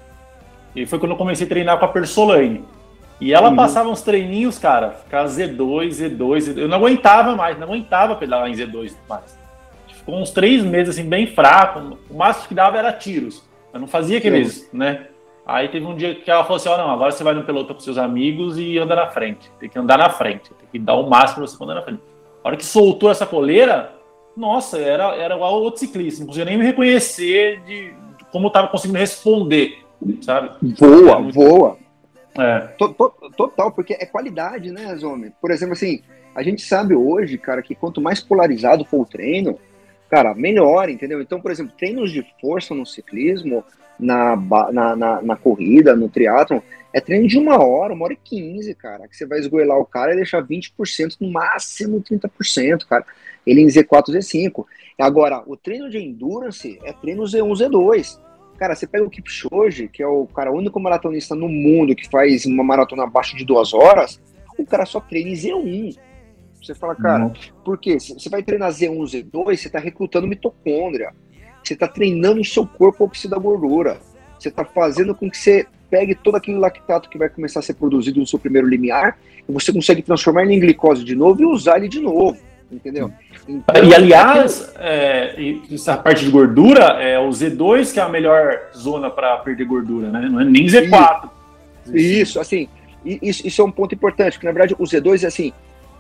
[0.76, 2.64] E foi quando eu comecei a treinar com a Persolane.
[3.20, 3.56] E ela uhum.
[3.56, 6.58] passava uns treininhos, cara, ficava Z2, Z2, Z2.
[6.58, 9.40] Eu não aguentava mais, não aguentava pedalar em Z2 mais.
[9.88, 11.98] Ficou uns três meses assim, bem fraco.
[12.10, 13.44] O máximo que dava era tiros.
[13.72, 15.08] Eu não fazia aqueles, né?
[15.46, 17.44] Aí teve um dia que ela falou assim: ó, oh, não, agora você vai no
[17.44, 19.52] pelotão com seus amigos e anda na frente.
[19.60, 22.02] Tem que andar na frente, tem que dar o máximo pra você andar na frente.
[22.44, 23.94] A hora que soltou essa coleira,
[24.36, 28.52] nossa, era, era igual outro ciclista, não conseguia nem me reconhecer de, de como eu
[28.52, 29.84] tava conseguindo responder
[30.22, 30.52] sabe?
[30.78, 31.78] Voa, é voa.
[32.38, 32.60] É.
[33.36, 35.32] Total, porque é qualidade, né, Zome?
[35.42, 36.02] Por exemplo, assim,
[36.34, 39.60] a gente sabe hoje, cara, que quanto mais polarizado for o treino,
[40.10, 41.22] cara, melhor, entendeu?
[41.22, 43.64] Então, por exemplo, treinos de força no ciclismo,
[44.00, 44.36] na,
[44.72, 46.60] na, na, na corrida, no triatlon,
[46.94, 49.86] é treino de uma hora, uma hora e quinze, cara, que você vai esgoelar o
[49.86, 53.06] cara e deixar 20%, no máximo 30%, cara.
[53.46, 54.66] Ele em Z4, Z5.
[55.00, 58.20] Agora, o treino de endurance é treino Z1, Z2.
[58.62, 62.08] Cara, você pega o Kipchoge, que é o cara o único maratonista no mundo que
[62.08, 64.22] faz uma maratona abaixo de duas horas,
[64.56, 65.98] o cara só treina em Z1.
[66.62, 67.34] Você fala, cara, uhum.
[67.66, 67.98] por quê?
[68.00, 71.12] Você vai treinar Z1, Z2, você está recrutando mitocôndria.
[71.64, 74.00] Você está treinando o seu corpo a oxidar gordura.
[74.38, 77.74] Você está fazendo com que você pegue todo aquele lactato que vai começar a ser
[77.74, 79.18] produzido no seu primeiro limiar
[79.50, 82.38] e você consegue transformar ele em glicose de novo e usar ele de novo
[82.72, 83.12] entendeu?
[83.48, 85.36] Então, e aliás, é,
[85.72, 90.10] essa parte de gordura é o Z2 que é a melhor zona para perder gordura,
[90.10, 90.28] né?
[90.30, 91.30] Não é nem Z4.
[91.88, 92.70] Isso, isso assim,
[93.06, 95.54] isso, isso, é um ponto importante, porque na verdade o Z2 é assim,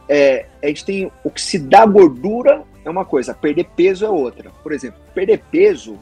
[0.07, 4.10] é, a gente tem o que se dá gordura é uma coisa, perder peso é
[4.10, 4.51] outra.
[4.63, 5.99] Por exemplo, perder peso,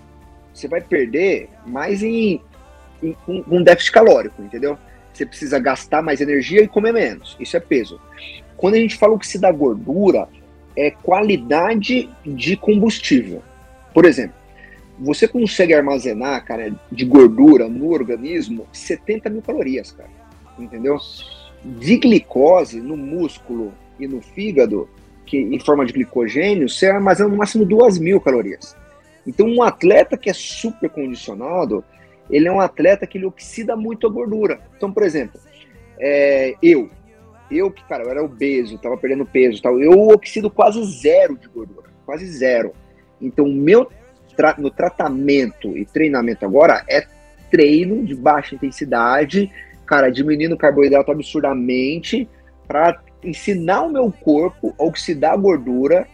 [0.53, 2.41] você vai perder mais em,
[3.03, 4.77] em um, um déficit calórico, entendeu?
[5.13, 7.35] Você precisa gastar mais energia e comer menos.
[7.39, 7.99] Isso é peso.
[8.55, 10.27] Quando a gente fala o que se dá gordura,
[10.75, 13.41] é qualidade de combustível.
[13.93, 14.35] Por exemplo,
[14.99, 20.09] você consegue armazenar, cara, de gordura no organismo 70 mil calorias, cara.
[20.57, 20.97] Entendeu?
[21.63, 24.89] De glicose no músculo e no fígado,
[25.25, 28.75] que, em forma de glicogênio, você armazena no máximo 2 mil calorias.
[29.25, 31.83] Então, um atleta que é super condicionado,
[32.29, 34.59] ele é um atleta que ele oxida muito a gordura.
[34.75, 35.39] Então, por exemplo,
[35.99, 36.89] é, eu,
[37.51, 41.47] eu que, cara, eu era obeso, tava perdendo peso tal, eu oxido quase zero de
[41.47, 42.73] gordura, quase zero.
[43.21, 43.89] Então, o meu
[44.35, 47.05] tra no tratamento e treinamento agora é
[47.51, 49.51] treino de baixa intensidade,
[49.85, 52.29] cara, diminuindo carboidrato absurdamente
[52.67, 56.07] para ensinar o meu corpo a oxidar a gordura,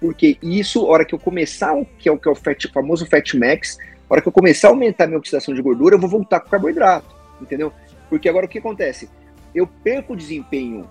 [0.00, 3.34] porque isso, hora que eu começar, que é o que é o fat, famoso fat
[3.34, 3.78] max,
[4.10, 6.50] hora que eu começar a aumentar a minha oxidação de gordura, eu vou voltar com
[6.50, 7.72] carboidrato, entendeu?
[8.10, 9.08] Porque agora o que acontece?
[9.54, 10.88] Eu perco desempenho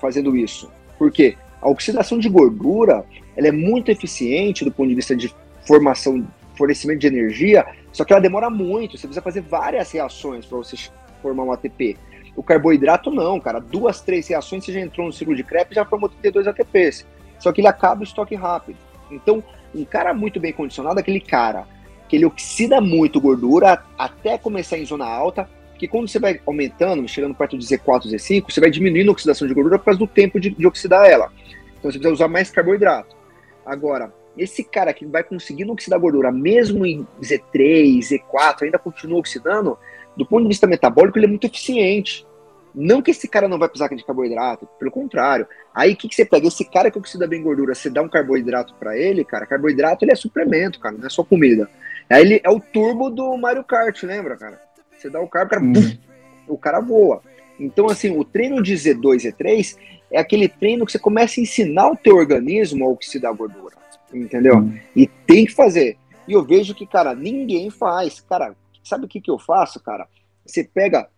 [0.00, 0.70] fazendo isso.
[0.98, 3.04] Porque a oxidação de gordura,
[3.36, 5.34] ela é muito eficiente do ponto de vista de
[5.66, 10.58] formação, fornecimento de energia, só que ela demora muito, você precisa fazer várias reações para
[10.58, 10.76] você
[11.20, 11.96] formar um ATP.
[12.34, 13.60] O carboidrato não, cara.
[13.60, 17.06] Duas, três reações você já entrou no ciclo de e já formou 32 ATPs.
[17.38, 18.78] Só que ele acaba o estoque rápido.
[19.10, 19.44] Então,
[19.74, 21.66] um cara muito bem condicionado, aquele cara
[22.08, 25.48] que ele oxida muito gordura até começar em zona alta,
[25.82, 29.48] que quando você vai aumentando, chegando perto de Z4, Z5, você vai diminuindo a oxidação
[29.48, 31.32] de gordura por causa do tempo de, de oxidar ela.
[31.76, 33.16] Então você precisa usar mais carboidrato.
[33.66, 39.76] Agora, esse cara que vai conseguindo oxidar gordura, mesmo em Z3, Z4, ainda continua oxidando,
[40.16, 42.24] do ponto de vista metabólico, ele é muito eficiente.
[42.72, 45.48] Não que esse cara não vai precisar de carboidrato, pelo contrário.
[45.74, 46.46] Aí o que, que você pega?
[46.46, 50.12] Esse cara que oxida bem gordura, você dá um carboidrato para ele, cara, carboidrato ele
[50.12, 51.68] é suplemento, cara, não é só comida.
[52.08, 54.70] Aí ele é o turbo do Mario Kart, lembra, cara?
[55.02, 55.98] Você dá o carbo, o cara, hum.
[56.48, 57.22] o cara voa.
[57.58, 59.76] Então, assim, o treino de Z2, Z3
[60.10, 63.76] é aquele treino que você começa a ensinar o teu organismo a oxidar gordura,
[64.12, 64.58] entendeu?
[64.58, 64.78] Hum.
[64.96, 65.96] E tem que fazer.
[66.26, 68.20] E eu vejo que, cara, ninguém faz.
[68.20, 70.08] Cara, Sabe o que, que eu faço, cara?
[70.44, 71.08] Você pega,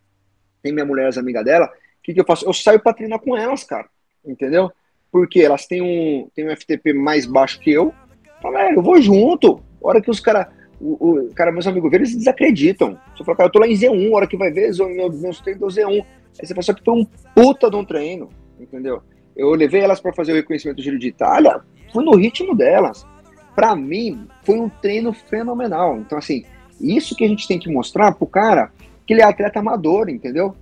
[0.63, 2.47] tem minha mulher, as amigas dela, o que, que eu faço?
[2.47, 3.89] Eu saio pra treinar com elas, cara.
[4.25, 4.71] Entendeu?
[5.11, 7.95] Porque elas têm um, têm um FTP mais baixo que eu.
[8.43, 9.63] Fala, é, eu vou junto.
[9.83, 10.47] A hora que os caras.
[10.85, 12.99] O, o, cara, meus amigos eles desacreditam.
[13.17, 15.41] Você fala, cara, eu tô lá em Z1, a hora que vai ver, meu, meus
[15.41, 16.05] treinos Z1.
[16.39, 18.29] Aí você só que foi um puta de um treino,
[18.61, 19.03] entendeu?
[19.35, 23.07] Eu levei elas para fazer o reconhecimento do Giro de Itália, fui no ritmo delas.
[23.55, 25.97] Para mim, foi um treino fenomenal.
[25.97, 26.45] Então, assim,
[26.79, 28.71] isso que a gente tem que mostrar pro cara
[29.07, 30.55] que ele é atleta amador, entendeu?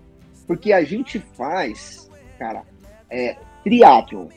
[0.47, 2.09] Porque a gente faz,
[2.39, 2.63] cara,
[3.11, 4.29] é, triatlon,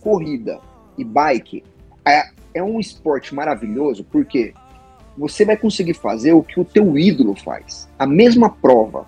[0.00, 0.60] corrida
[0.96, 1.64] e bike
[2.06, 4.52] é, é um esporte maravilhoso porque
[5.16, 9.06] você vai conseguir fazer o que o teu ídolo faz, a mesma prova.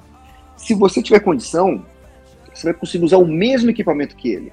[0.56, 1.84] Se você tiver condição,
[2.52, 4.52] você vai conseguir usar o mesmo equipamento que ele.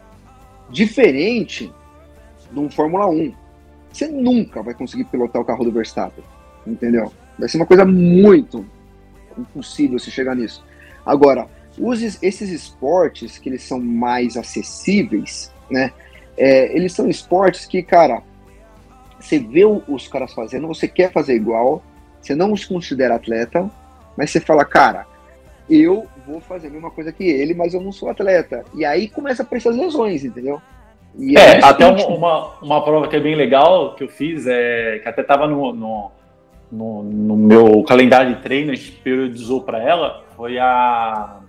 [0.70, 1.72] Diferente
[2.52, 3.34] de um Fórmula 1.
[3.92, 6.24] Você nunca vai conseguir pilotar o carro do Verstappen,
[6.66, 7.12] entendeu?
[7.38, 8.66] Vai ser uma coisa muito
[9.38, 10.64] impossível se chegar nisso.
[11.06, 15.92] Agora, os, esses esportes que eles são mais acessíveis, né?
[16.38, 18.24] É, eles são esportes que, cara,
[19.19, 21.84] você vê os caras fazendo, você quer fazer igual,
[22.21, 23.69] você não se considera atleta,
[24.17, 25.05] mas você fala, cara,
[25.69, 28.63] eu vou fazer a mesma coisa que ele, mas eu não sou atleta.
[28.73, 30.62] E aí começa a aparecer as lesões, entendeu?
[31.17, 34.99] E é, até uma, uma, uma, prova que é bem legal que eu fiz, é,
[34.99, 36.12] que até tava no, no
[36.71, 41.39] no, no meu calendário de treino, a gente periodizou para ela, foi a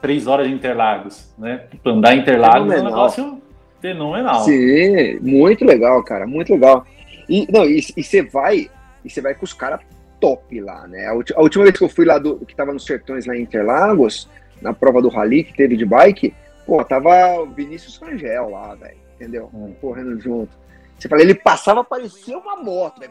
[0.00, 1.64] três horas de Interlagos, né?
[1.84, 3.42] Andar em Interlagos é um negócio
[3.80, 4.44] fenomenal.
[4.44, 6.86] Sim, muito legal, cara, muito legal.
[7.28, 8.70] E não, e você vai,
[9.04, 9.80] e você vai com os caras
[10.20, 11.06] top lá, né?
[11.06, 13.42] A, a, última vez que eu fui lá do que tava nos sertões lá em
[13.42, 14.28] Interlagos,
[14.60, 16.34] na prova do rally que teve de bike,
[16.66, 19.50] pô, tava o Vinícius Rangel lá, velho, entendeu?
[19.52, 19.74] Hum.
[19.80, 20.50] Correndo junto.
[20.98, 23.08] Você fala, ele passava, parecia uma moto, né?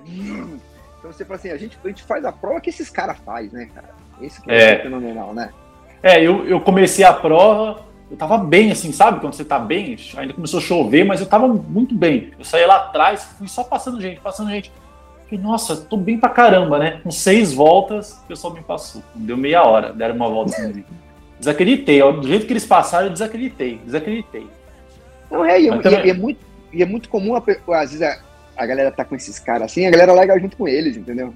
[0.98, 3.52] Então você fala assim, a gente, a gente faz a prova que esses caras fazem,
[3.52, 3.90] né, cara?
[4.22, 5.52] Esse que é, é fenomenal, né?
[6.02, 9.20] É, eu, eu comecei a prova, eu tava bem, assim, sabe?
[9.20, 12.32] Quando você tá bem, ainda começou a chover, mas eu tava muito bem.
[12.38, 14.72] Eu saí lá atrás, fui só passando gente, passando gente.
[15.24, 17.00] Falei, nossa, tô bem pra caramba, né?
[17.04, 19.02] Com seis voltas, o pessoal me passou.
[19.16, 20.86] Deu meia hora, deram uma volta assim.
[21.40, 22.02] Desacreditei.
[22.14, 23.82] Do jeito que eles passaram, eu desacreditei.
[23.84, 24.48] Desacreditei.
[25.32, 26.00] Não, é, e, também...
[26.02, 27.46] é, é muito e é muito comum, às
[27.92, 28.20] vezes, a,
[28.58, 31.34] a galera tá com esses caras assim, a galera larga junto com eles, entendeu?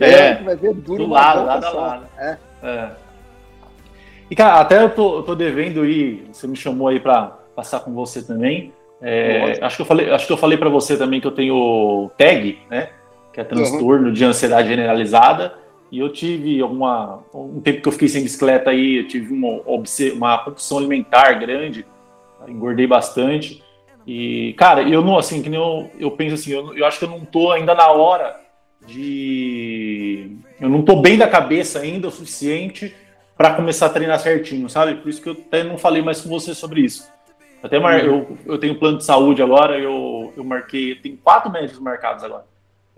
[0.00, 2.06] é, vai ver duro do lado, lado a lado.
[2.18, 2.38] É.
[2.62, 2.90] é.
[4.30, 7.80] E, cara, até eu tô, eu tô devendo ir, você me chamou aí para passar
[7.80, 8.72] com você também.
[9.02, 12.10] É, acho, que eu falei, acho que eu falei para você também que eu tenho
[12.16, 12.90] TAG, né?
[13.32, 14.12] Que é transtorno uhum.
[14.12, 15.54] de ansiedade generalizada.
[15.90, 17.24] E eu tive alguma.
[17.34, 19.62] Um tempo que eu fiquei sem bicicleta aí, eu tive uma,
[20.14, 21.84] uma compulsão alimentar grande,
[22.46, 23.64] engordei bastante.
[24.06, 27.04] E, cara, eu não, assim, que nem eu, eu penso assim, eu, eu acho que
[27.04, 28.36] eu não tô ainda na hora
[28.86, 30.36] de.
[30.60, 32.94] Eu não tô bem da cabeça ainda o suficiente
[33.40, 34.96] para começar a treinar certinho, sabe?
[34.96, 37.10] Por isso que eu até não falei mais com você sobre isso.
[37.62, 38.04] Até mar...
[38.04, 42.44] eu, eu tenho plano de saúde agora, eu, eu marquei, tem quatro médicos marcados agora.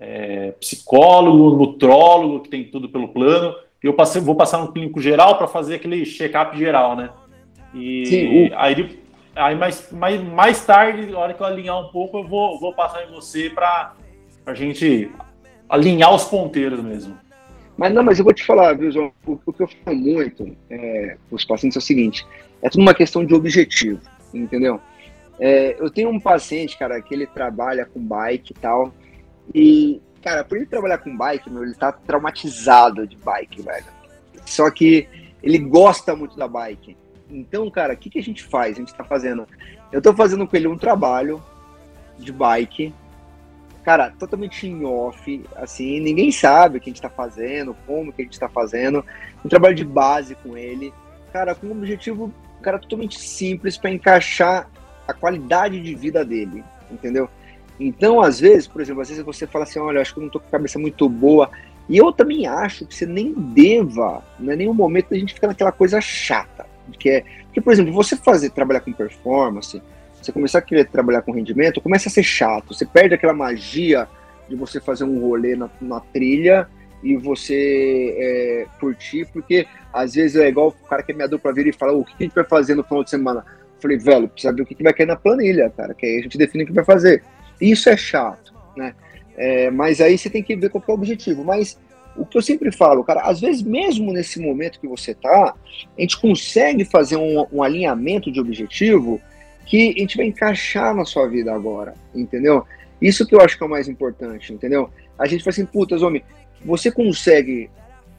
[0.01, 3.55] É, psicólogo, nutrólogo, que tem tudo pelo plano.
[3.81, 7.11] E eu passei, vou passar no clínico geral para fazer aquele check-up geral, né?
[7.73, 9.01] E Sim, aí,
[9.37, 12.75] aí mais, mais, mais tarde, na hora que eu alinhar um pouco, eu vou, vou
[12.75, 13.95] passar em você para
[14.45, 15.09] a gente
[15.69, 17.17] alinhar os ponteiros mesmo.
[17.77, 19.13] Mas não, mas eu vou te falar, viu, João?
[19.27, 22.27] O, que eu falo muito é, para os pacientes é o seguinte:
[22.61, 24.01] é tudo uma questão de objetivo,
[24.33, 24.81] entendeu?
[25.41, 28.93] É, eu tenho um paciente, cara, que ele trabalha com bike e tal,
[29.55, 33.87] e, cara, por ele trabalhar com bike, meu, ele tá traumatizado de bike, velho.
[34.45, 35.09] Só que
[35.43, 36.97] ele gosta muito da bike.
[37.31, 38.77] Então, cara, o que, que a gente faz?
[38.77, 39.47] A gente tá fazendo.
[39.91, 41.43] Eu tô fazendo com ele um trabalho
[42.19, 42.95] de bike
[43.85, 48.23] cara, totalmente em off, assim, ninguém sabe o que a gente está fazendo, como que
[48.23, 49.05] a gente está fazendo,
[49.45, 50.93] um trabalho de base com ele,
[51.33, 54.69] cara, com um objetivo, cara, totalmente simples para encaixar
[55.07, 57.29] a qualidade de vida dele, entendeu?
[57.79, 60.31] Então, às vezes, por exemplo, às vezes você fala assim, olha, acho que eu não
[60.31, 61.51] tô com a cabeça muito boa,
[61.89, 65.49] e eu também acho que você nem deva, não é nenhum momento a gente ficar
[65.49, 66.67] naquela coisa chata,
[66.99, 69.83] que é, que, por exemplo, você fazer, trabalhar com performance,
[70.27, 72.75] você começar a querer trabalhar com rendimento, começa a ser chato.
[72.75, 74.09] Você perde aquela magia
[74.49, 76.69] de você fazer um rolê na, na trilha
[77.03, 81.53] e você é, curtir, porque às vezes é igual o cara que é minha dupla
[81.53, 83.45] vir e fala: o que a gente vai fazer no final de semana?
[83.59, 86.19] Eu falei, velho, precisa ver o que, que vai cair na planilha, cara, que aí
[86.19, 87.23] a gente define o que vai fazer.
[87.61, 88.95] Isso é chato, né?
[89.37, 91.45] É, mas aí você tem que ver qual é o objetivo.
[91.45, 91.79] Mas
[92.17, 95.55] o que eu sempre falo, cara, às vezes mesmo nesse momento que você tá,
[95.97, 99.21] a gente consegue fazer um, um alinhamento de objetivo
[99.67, 102.67] que a gente vai encaixar na sua vida agora, entendeu?
[103.01, 104.91] Isso que eu acho que é o mais importante, entendeu?
[105.19, 106.23] A gente fala assim, putas, homem,
[106.65, 107.71] você consegue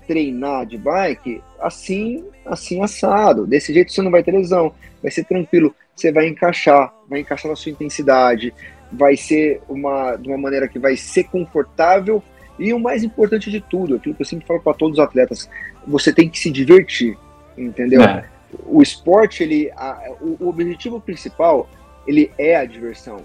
[0.07, 3.47] treinar de bike assim, assim assado.
[3.47, 7.49] Desse jeito você não vai ter lesão, vai ser tranquilo, você vai encaixar, vai encaixar
[7.49, 8.53] na sua intensidade,
[8.91, 12.21] vai ser uma, de uma maneira que vai ser confortável
[12.59, 15.49] e o mais importante de tudo, aquilo que eu sempre falo para todos os atletas,
[15.87, 17.17] você tem que se divertir,
[17.57, 18.01] entendeu?
[18.01, 18.32] É
[18.65, 21.69] o esporte, ele, a, o, o, objetivo principal,
[22.07, 23.21] ele é a diversão.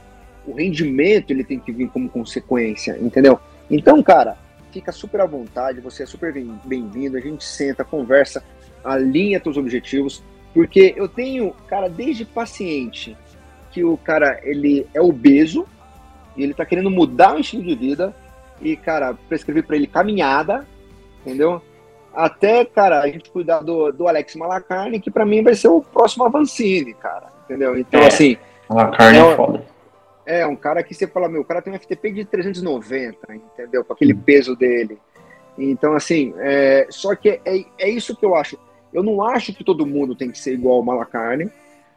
[0.46, 3.38] O rendimento, ele tem que vir como consequência, entendeu?
[3.70, 4.36] Então, cara,
[4.72, 8.42] fica super à vontade, você é super bem-vindo, a gente senta, conversa,
[8.84, 10.22] alinha seus objetivos,
[10.54, 13.16] porque eu tenho, cara, desde paciente,
[13.70, 15.66] que o cara, ele é obeso,
[16.36, 18.14] e ele tá querendo mudar o estilo de vida,
[18.60, 20.66] e, cara, prescrever para ele caminhada,
[21.20, 21.62] entendeu?
[22.18, 25.80] Até, cara, a gente cuidar do, do Alex Malacarne, que para mim vai ser o
[25.80, 27.28] próximo Avancini, cara.
[27.44, 27.78] Entendeu?
[27.78, 28.36] Então, é, assim.
[28.68, 29.62] Malacarne é, é foda.
[30.26, 33.84] É, um cara que você fala, meu, o cara tem um FTP de 390, entendeu?
[33.84, 34.98] Com aquele peso dele.
[35.56, 38.58] Então, assim, é, só que é, é isso que eu acho.
[38.92, 41.48] Eu não acho que todo mundo tem que ser igual ao Malacarne,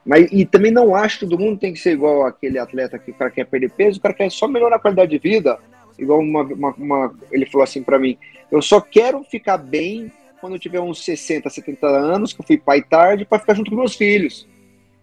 [0.06, 3.10] mas, e também não acho que todo mundo tem que ser igual aquele atleta que
[3.10, 5.58] o cara quer perder peso, o cara quer só melhorar a qualidade de vida
[6.02, 8.18] igual uma, uma, uma ele falou assim para mim,
[8.52, 12.58] eu só quero ficar bem quando eu tiver uns 60, 70 anos, que eu fui
[12.58, 14.48] pai tarde, para ficar junto com meus filhos.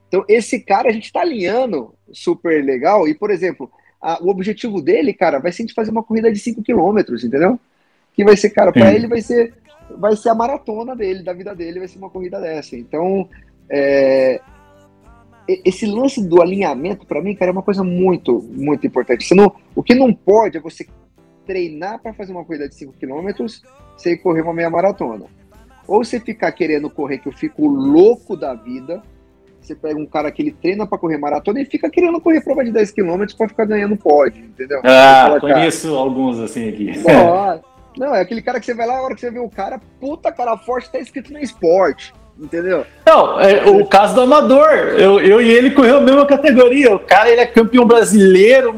[0.09, 3.07] Então, esse cara a gente está alinhando super legal.
[3.07, 3.71] E, por exemplo,
[4.01, 7.59] a, o objetivo dele, cara, vai ser de fazer uma corrida de 5 quilômetros, entendeu?
[8.15, 9.55] Que vai ser, cara, para ele vai ser,
[9.97, 12.77] vai ser a maratona dele, da vida dele, vai ser uma corrida dessa.
[12.77, 13.29] Então,
[13.71, 14.41] é,
[15.65, 19.25] esse lance do alinhamento, para mim, cara, é uma coisa muito, muito importante.
[19.25, 20.87] Você não, o que não pode é você
[21.49, 23.47] treinar para fazer uma corrida de 5 km
[23.97, 25.25] sem correr uma meia maratona.
[25.87, 29.03] Ou você ficar querendo correr, que eu fico louco da vida.
[29.59, 32.63] Você pega um cara que ele treina para correr maratona e fica querendo correr prova
[32.63, 34.81] de 10 km para ficar ganhando pódio, entendeu?
[34.85, 36.93] Ah, fala, conheço cara, alguns assim aqui.
[36.99, 37.63] Não,
[37.97, 39.81] não, é aquele cara que você vai lá, a hora que você vê o cara,
[39.99, 42.87] puta cara forte, tá escrito no esporte entendeu?
[43.05, 46.95] Não, é, o caso do Amador, eu, eu e ele correu a mesma categoria.
[46.95, 48.73] O cara, ele é campeão brasileiro.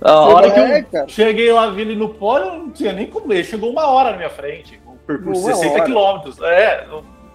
[0.00, 3.06] A, a hora que eu é, cheguei lá, vi ele no pódio, não tinha nem
[3.06, 3.32] como.
[3.32, 6.40] Ele chegou uma hora na minha frente, por, por 60 quilômetros.
[6.42, 6.86] É,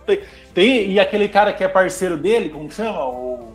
[0.05, 0.19] tem,
[0.53, 3.05] tem, e aquele cara que é parceiro dele, como chama?
[3.05, 3.51] O,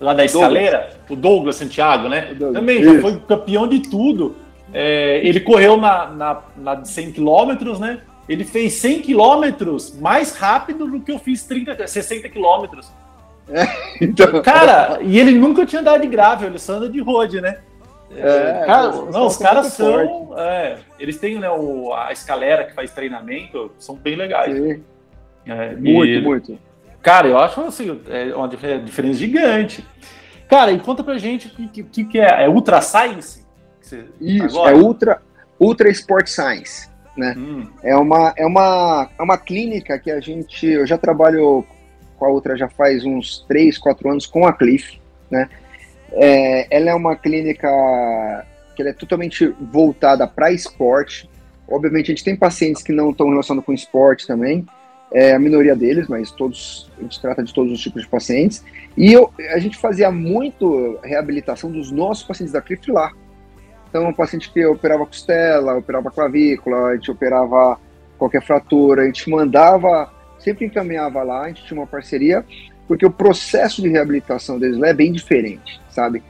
[0.00, 1.10] lá da escaleira, Douglas.
[1.10, 2.34] o Douglas Santiago, né?
[2.34, 2.54] Douglas.
[2.54, 4.36] Também já foi campeão de tudo.
[4.72, 8.00] É, ele correu na, na, na 100 quilômetros, né?
[8.28, 12.90] Ele fez 100 quilômetros mais rápido do que eu fiz 30, 60 quilômetros.
[13.48, 13.66] É,
[14.00, 14.40] então...
[14.42, 17.58] Cara, e ele nunca tinha andado de gravel, ele só anda de road, né?
[18.16, 20.36] É, cara, não, os caras são.
[20.38, 24.56] É, eles têm né, o, a escalera que faz treinamento, são bem legais.
[25.46, 26.58] É, muito, e, muito.
[27.02, 29.86] Cara, eu acho assim, é uma diferença gigante.
[30.48, 32.44] Cara, e conta pra gente o que, que, que, é.
[32.44, 33.46] É Ultra Science?
[34.20, 34.72] Isso, agora?
[34.72, 35.22] é Ultra,
[35.58, 37.34] Ultra Sport Science né?
[37.36, 37.66] Hum.
[37.82, 40.66] É, uma, é, uma, é uma clínica que a gente.
[40.66, 41.64] Eu já trabalho
[42.18, 45.00] com a outra já faz uns 3, 4 anos com a Cliff,
[45.30, 45.48] né?
[46.12, 47.68] É, ela é uma clínica
[48.74, 51.28] que é totalmente voltada para esporte.
[51.68, 54.66] Obviamente, a gente tem pacientes que não estão relacionados com esporte também,
[55.12, 58.64] é a minoria deles, mas todos a gente trata de todos os tipos de pacientes.
[58.96, 63.12] E eu, a gente fazia muito reabilitação dos nossos pacientes da Cliff lá.
[63.88, 67.78] Então, um paciente que operava costela, operava clavícula, a gente operava
[68.16, 72.44] qualquer fratura, a gente mandava, sempre encaminhava lá, a gente tinha uma parceria,
[72.90, 76.24] porque o processo de reabilitação deles lá é bem diferente, sabe?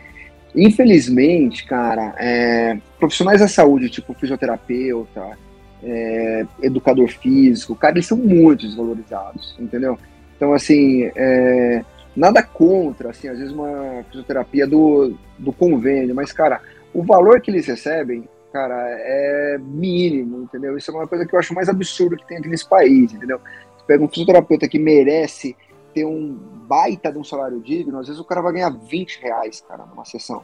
[0.55, 5.39] Infelizmente, cara, é, profissionais da saúde, tipo fisioterapeuta,
[5.83, 9.99] é, educador físico, cara, eles são muito desvalorizados, entendeu?
[10.37, 11.83] Então, assim, é,
[12.15, 16.61] nada contra, assim, às vezes uma fisioterapia do, do convênio, mas, cara,
[16.93, 20.77] o valor que eles recebem cara, é mínimo, entendeu?
[20.77, 23.41] Isso é uma coisa que eu acho mais absurdo que tem aqui nesse país, entendeu?
[23.79, 25.57] Você pega um fisioterapeuta que merece
[25.93, 26.35] ter um
[26.67, 30.05] baita de um salário digno, às vezes o cara vai ganhar 20 reais, cara, numa
[30.05, 30.43] sessão.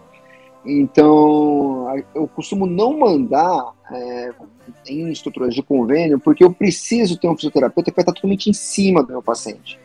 [0.65, 4.35] Então, eu costumo não mandar é,
[4.89, 8.53] em estruturas de convênio, porque eu preciso ter um fisioterapeuta que vai estar totalmente em
[8.53, 9.79] cima do meu paciente.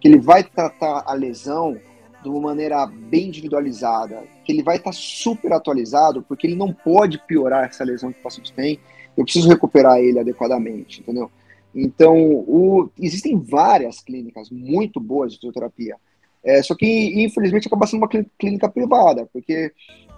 [0.00, 1.78] Que ele vai tratar a lesão
[2.20, 7.18] de uma maneira bem individualizada, que ele vai estar super atualizado, porque ele não pode
[7.26, 8.80] piorar essa lesão que o paciente tem,
[9.16, 11.30] eu preciso recuperar ele adequadamente, entendeu?
[11.74, 15.96] Então, o, existem várias clínicas muito boas de fisioterapia,
[16.44, 19.72] é, só que, infelizmente, acaba sendo uma clínica privada, porque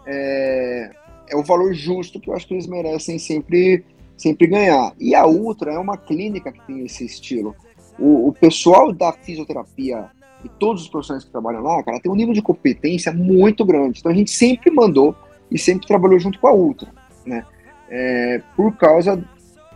[0.07, 0.91] é,
[1.29, 3.85] é o valor justo que eu acho que eles merecem sempre,
[4.17, 4.93] sempre ganhar.
[4.99, 7.55] E a Ultra é uma clínica que tem esse estilo.
[7.99, 10.11] O, o pessoal da fisioterapia
[10.45, 14.01] e todos os profissionais que trabalham lá, cara, tem um nível de competência muito grande.
[14.01, 15.15] Então a gente sempre mandou
[15.51, 16.93] e sempre trabalhou junto com a Ultra,
[17.25, 17.45] né?
[17.89, 19.23] É, por causa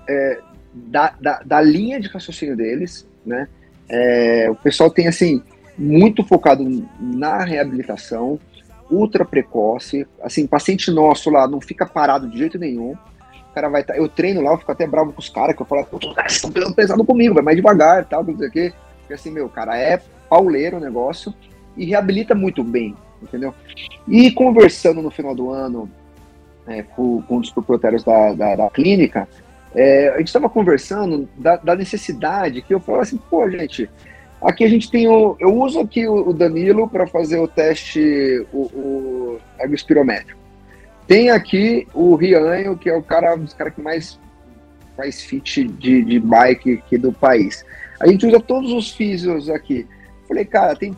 [0.09, 0.41] é,
[0.73, 3.49] da, da, da, linha de raciocínio deles, né?
[3.89, 5.43] É, o pessoal tem, assim,
[5.77, 6.65] muito focado
[7.01, 8.39] na reabilitação,
[8.91, 13.83] ultra precoce, assim, paciente nosso lá não fica parado de jeito nenhum, o cara vai
[13.83, 16.33] tá, eu treino lá, eu fico até bravo com os caras, que eu falo, os
[16.33, 19.77] estão pesado comigo, vai mais devagar, tal, não sei o quê, porque assim, meu, cara,
[19.77, 21.35] é pauleiro o negócio
[21.77, 23.55] e reabilita muito bem, entendeu?
[24.07, 25.91] E conversando no final do ano
[26.67, 29.29] é, com, com um dos proprietários da, da, da clínica,
[29.75, 33.89] é, a gente estava conversando da, da, necessidade que eu falo assim, pô, gente,
[34.43, 35.37] aqui a gente tem o.
[35.39, 39.41] Eu uso aqui o, o Danilo para fazer o teste, o, o.
[41.07, 44.19] Tem aqui o Rianho, que é o cara, um dos caras que mais
[44.97, 47.65] faz fit de, de bike aqui do país.
[48.01, 49.87] A gente usa todos os físios aqui.
[50.27, 50.97] Falei, cara, tem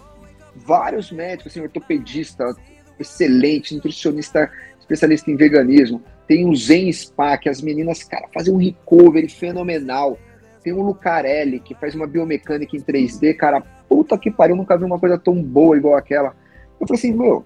[0.55, 2.55] vários médicos, assim, ortopedista
[2.99, 6.03] excelente, nutricionista especialista em veganismo.
[6.27, 10.19] Tem o Zen Spa, que as meninas, cara, fazem um recovery fenomenal.
[10.63, 14.85] Tem o Lucarelli, que faz uma biomecânica em 3D, cara, puta que pariu, nunca vi
[14.85, 16.35] uma coisa tão boa igual aquela.
[16.81, 17.45] Eu falei assim, meu,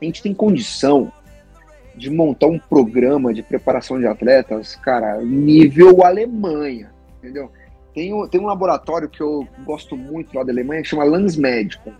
[0.00, 1.12] a gente tem condição
[1.94, 7.50] de montar um programa de preparação de atletas, cara, nível Alemanha, entendeu?
[7.94, 11.92] Tem um, tem um laboratório que eu gosto muito lá da Alemanha que chama Landsmedico,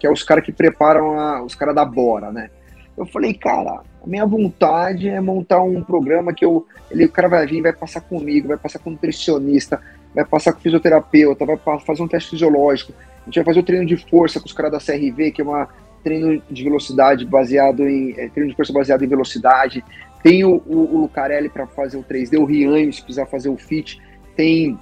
[0.00, 2.50] que é os caras que preparam a, os caras da Bora, né?
[2.96, 7.28] Eu falei, cara, a minha vontade é montar um programa que eu, ele, o cara
[7.28, 9.80] vai vir, vai passar comigo, vai passar com nutricionista,
[10.14, 12.92] vai passar com fisioterapeuta, vai fazer um teste fisiológico,
[13.22, 15.44] a gente vai fazer o treino de força com os caras da CRV, que é
[15.44, 15.68] uma
[16.02, 19.84] treino de velocidade baseado em é, treino de força baseado em velocidade.
[20.22, 23.56] Tem o, o, o Lucarelli para fazer o 3D, o Rian, se precisar fazer o
[23.56, 24.00] fit.
[24.36, 24.78] Tem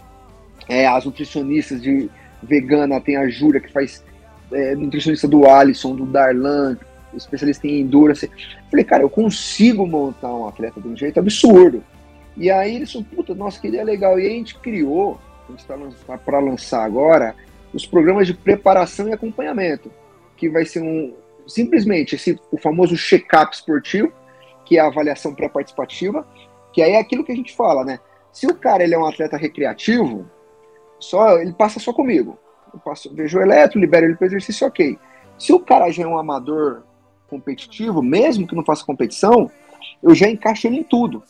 [0.69, 2.11] é, as nutricionistas de
[2.43, 4.05] vegana, tem a Júlia, que faz
[4.53, 6.77] é, nutricionista do Alisson, do Darlan,
[7.17, 8.31] especialista em endurance.
[8.71, 11.83] Falei, cara, eu consigo montar um atleta de um jeito absurdo.
[12.37, 14.19] E aí eles falaram, puta, nossa, que ideia legal.
[14.19, 17.35] E aí a gente criou, a gente está para lançar agora,
[17.73, 19.91] os programas de preparação e acompanhamento,
[20.37, 21.15] que vai ser um
[21.47, 24.13] simplesmente esse, o famoso check-up esportivo,
[24.65, 26.27] que é a avaliação pré-participativa,
[26.73, 28.01] que aí é aquilo que a gente fala, né?
[28.33, 30.29] Se o cara ele é um atleta recreativo,
[30.99, 32.39] só ele passa só comigo.
[32.73, 34.99] Eu passo, vejo o eletro, libero ele para exercício, ok.
[35.39, 36.83] Se o cara já é um amador
[37.29, 39.51] competitivo, mesmo que não faça competição,
[40.03, 41.23] eu já encaixo ele em tudo.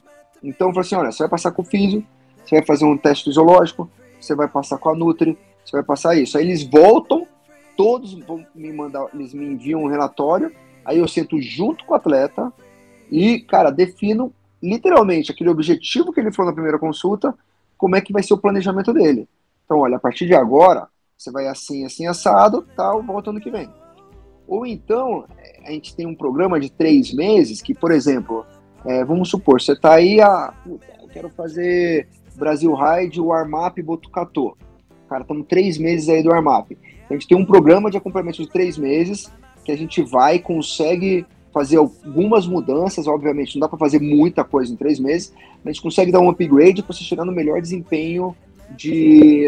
[0.42, 2.04] Então eu falo assim, olha, você vai passar com o físio,
[2.44, 3.88] você vai fazer um teste fisiológico,
[4.20, 6.36] você vai passar com a Nutri, você vai passar isso.
[6.36, 7.26] Aí eles voltam,
[7.76, 10.52] todos vão me mandar, eles me enviam um relatório,
[10.84, 12.52] aí eu sento junto com o atleta
[13.10, 14.32] e, cara, defino
[14.62, 17.34] literalmente aquele objetivo que ele falou na primeira consulta,
[17.76, 19.28] como é que vai ser o planejamento dele.
[19.64, 23.50] Então, olha, a partir de agora, você vai assim, assim, assado, tal, volta ano que
[23.50, 23.68] vem.
[24.46, 25.24] Ou então,
[25.64, 28.44] a gente tem um programa de três meses que, por exemplo,
[28.84, 30.52] é, vamos supor, você está aí a.
[30.64, 34.56] Puta, eu quero fazer Brasil Ride, Warm-Up Botucatu.
[35.08, 36.72] Cara, estamos três meses aí do Armap.
[37.08, 39.30] A gente tem um programa de acompanhamento de três meses
[39.64, 44.72] que a gente vai, consegue fazer algumas mudanças, obviamente, não dá para fazer muita coisa
[44.72, 45.32] em três meses,
[45.62, 48.34] mas a gente consegue dar um upgrade para você chegar no melhor desempenho
[48.76, 49.46] de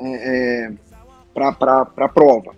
[0.00, 0.72] é, é,
[1.32, 2.52] para a prova.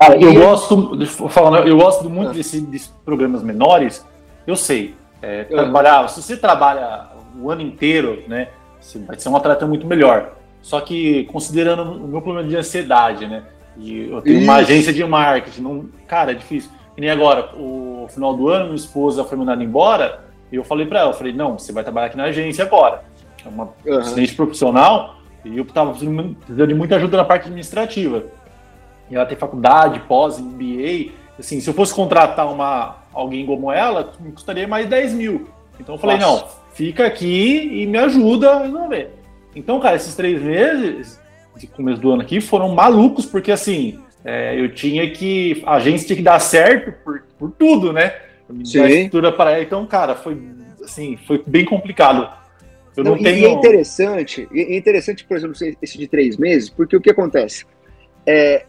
[0.00, 2.34] Cara, eu gosto, deixa eu falar, eu gosto muito é.
[2.34, 4.06] desse, desses programas menores.
[4.46, 8.48] Eu sei, é, trabalhar, se você trabalha o ano inteiro, né,
[8.80, 10.32] você vai ser um atleta muito melhor.
[10.62, 13.42] Só que considerando o meu problema de ansiedade, né,
[13.76, 14.44] e eu tenho Isso.
[14.44, 16.70] uma agência de marketing, não, cara, é difícil.
[16.96, 20.86] E nem agora, o final do ano, minha esposa foi mandada embora, e eu falei
[20.86, 23.04] para ela, eu falei, não, você vai trabalhar aqui na agência agora.
[23.44, 23.98] É uma uhum.
[23.98, 28.24] assistente profissional, e eu estava precisando de muita ajuda na parte administrativa.
[29.10, 31.12] E ela tem faculdade, pós, MBA.
[31.38, 35.48] Assim, se eu fosse contratar uma, alguém como ela, me custaria mais 10 mil.
[35.78, 36.44] Então eu falei, Nossa.
[36.44, 39.10] não, fica aqui e me ajuda a resolver.
[39.54, 41.20] Então, cara, esses três meses
[41.56, 45.62] de começo do ano aqui foram malucos, porque assim, é, eu tinha que.
[45.66, 48.14] A agência tinha que dar certo por, por tudo, né?
[48.64, 48.84] Sim.
[48.84, 49.62] estrutura para ela.
[49.62, 50.38] Então, cara, foi
[50.82, 52.28] assim, foi bem complicado.
[52.96, 53.38] Eu não, não tenho...
[53.38, 57.64] E é interessante, é interessante, por exemplo, esse de três meses, porque o que acontece?
[58.26, 58.66] É,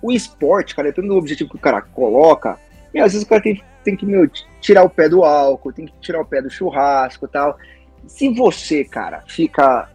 [0.00, 2.58] o esporte, cara, dependendo do objetivo que o cara coloca,
[2.92, 4.28] e às vezes o cara tem, tem que meu,
[4.60, 7.58] tirar o pé do álcool, tem que tirar o pé do churrasco e tal.
[8.06, 9.88] Se você, cara, fica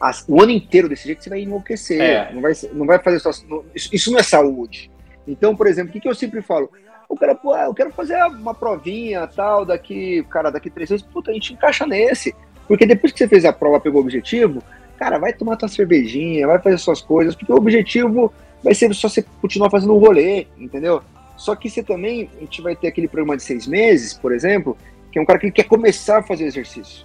[0.00, 2.00] as, o ano inteiro desse jeito, você vai enlouquecer.
[2.00, 2.32] É.
[2.32, 3.30] Não, vai, não vai fazer só.
[3.74, 4.90] Isso, isso não é saúde.
[5.26, 6.70] Então, por exemplo, o que, que eu sempre falo?
[7.08, 11.30] O cara, pô, eu quero fazer uma provinha tal, daqui, cara, daqui três meses, puta,
[11.30, 12.34] a gente encaixa nesse.
[12.66, 14.62] Porque depois que você fez a prova, pegou o objetivo,
[14.98, 18.32] cara, vai tomar tua cervejinha, vai fazer suas coisas, porque o objetivo
[18.62, 21.02] vai ser só você continuar fazendo um rolê, entendeu?
[21.36, 24.76] Só que você também, a gente vai ter aquele programa de seis meses, por exemplo,
[25.10, 27.04] que é um cara que quer começar a fazer exercício.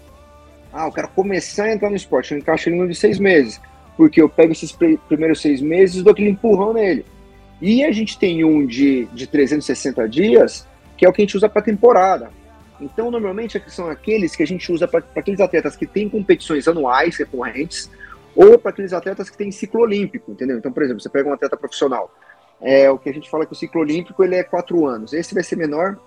[0.72, 3.60] Ah, eu quero começar a entrar no esporte, eu encaixo ele no de seis meses,
[3.96, 4.78] porque eu pego esses
[5.08, 7.06] primeiros seis meses e dou aquele empurrão nele.
[7.60, 11.36] E a gente tem um de, de 360 dias, que é o que a gente
[11.36, 12.30] usa para temporada.
[12.80, 17.18] Então, normalmente, são aqueles que a gente usa para aqueles atletas que têm competições anuais
[17.18, 17.90] recorrentes
[18.38, 20.60] ou para aqueles atletas que têm ciclo olímpico, entendeu?
[20.60, 22.14] Então, por exemplo, você pega um atleta profissional,
[22.62, 25.12] é o que a gente fala que o ciclo olímpico ele é quatro anos.
[25.12, 25.98] Esse vai ser menor,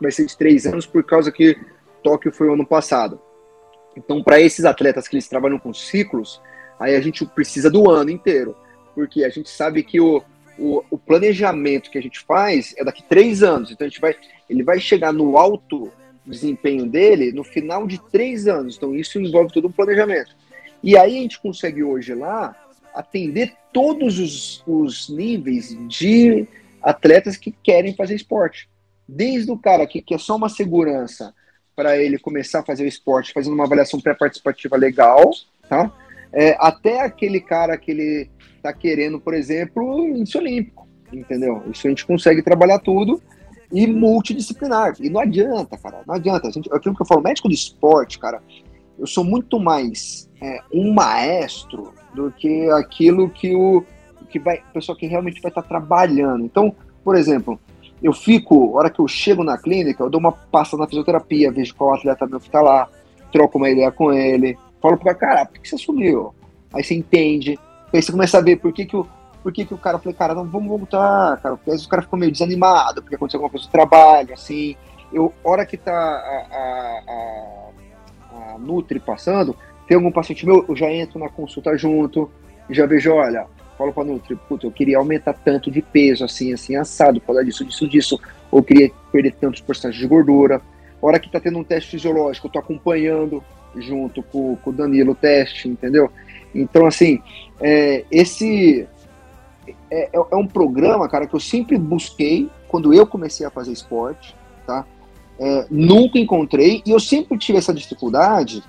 [0.00, 1.56] vai ser de três anos por causa que
[2.02, 3.20] Tóquio foi o ano passado.
[3.96, 6.42] Então, para esses atletas que eles trabalham com ciclos,
[6.80, 8.56] aí a gente precisa do ano inteiro,
[8.92, 10.20] porque a gente sabe que o,
[10.58, 13.70] o, o planejamento que a gente faz é daqui três anos.
[13.70, 14.16] Então, a gente vai,
[14.50, 15.92] ele vai chegar no alto
[16.26, 18.76] desempenho dele no final de três anos.
[18.76, 20.34] Então, isso envolve todo um planejamento.
[20.82, 22.56] E aí a gente consegue hoje lá
[22.94, 26.46] atender todos os, os níveis de
[26.82, 28.68] atletas que querem fazer esporte.
[29.08, 31.34] Desde o cara que, que é só uma segurança
[31.74, 35.30] para ele começar a fazer o esporte, fazendo uma avaliação pré-participativa legal,
[35.68, 35.90] tá?
[36.32, 41.62] É, até aquele cara que ele está querendo, por exemplo, índice olímpico, entendeu?
[41.70, 43.22] Isso a gente consegue trabalhar tudo
[43.70, 44.94] e multidisciplinar.
[45.00, 46.50] E não adianta, cara, não adianta.
[46.50, 48.42] Gente, aquilo que eu falo, médico do esporte, cara,
[49.02, 53.84] eu sou muito mais é, um maestro do que aquilo que o
[54.30, 56.44] que vai, pessoa que realmente vai estar trabalhando.
[56.44, 56.72] Então,
[57.02, 57.58] por exemplo,
[58.00, 61.50] eu fico, a hora que eu chego na clínica, eu dou uma pasta na fisioterapia,
[61.50, 62.88] vejo qual atleta meu tá lá,
[63.32, 66.32] troco uma ideia com ele, falo pro cara, cara, por que você sumiu?
[66.72, 67.58] Aí você entende,
[67.92, 69.06] aí você começa a ver por que, que o
[69.42, 71.88] por que, que o cara falei, cara, não vamos voltar, cara, porque às vezes o
[71.88, 74.76] cara ficou meio desanimado, porque aconteceu alguma coisa no trabalho, assim.
[75.12, 77.72] Eu, hora que tá a, a, a,
[78.34, 79.56] a Nutri passando,
[79.86, 82.30] tem algum paciente meu, eu já entro na consulta junto,
[82.70, 86.76] já vejo, olha, falo pra Nutri, puta, eu queria aumentar tanto de peso, assim, assim,
[86.76, 88.20] assado, causa disso, disso, disso,
[88.50, 90.60] ou queria perder tantos porcentagens de gordura.
[91.00, 93.42] Hora que tá tendo um teste fisiológico, eu tô acompanhando
[93.76, 96.10] junto com, com o Danilo o teste, entendeu?
[96.54, 97.20] Então, assim,
[97.60, 98.86] é, esse
[99.90, 103.72] é, é, é um programa, cara, que eu sempre busquei quando eu comecei a fazer
[103.72, 104.86] esporte, tá?
[105.38, 108.62] É, nunca encontrei, e eu sempre tive essa dificuldade,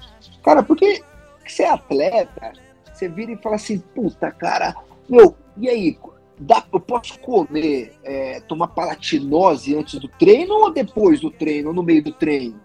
[0.44, 1.04] cara, porque
[1.46, 2.54] você é atleta,
[2.92, 4.76] você vira e fala assim, puta, cara,
[5.08, 5.98] meu, e aí,
[6.40, 11.76] dá, eu posso comer, é, tomar palatinose antes do treino ou depois do treino, ou
[11.76, 12.60] no meio do treino?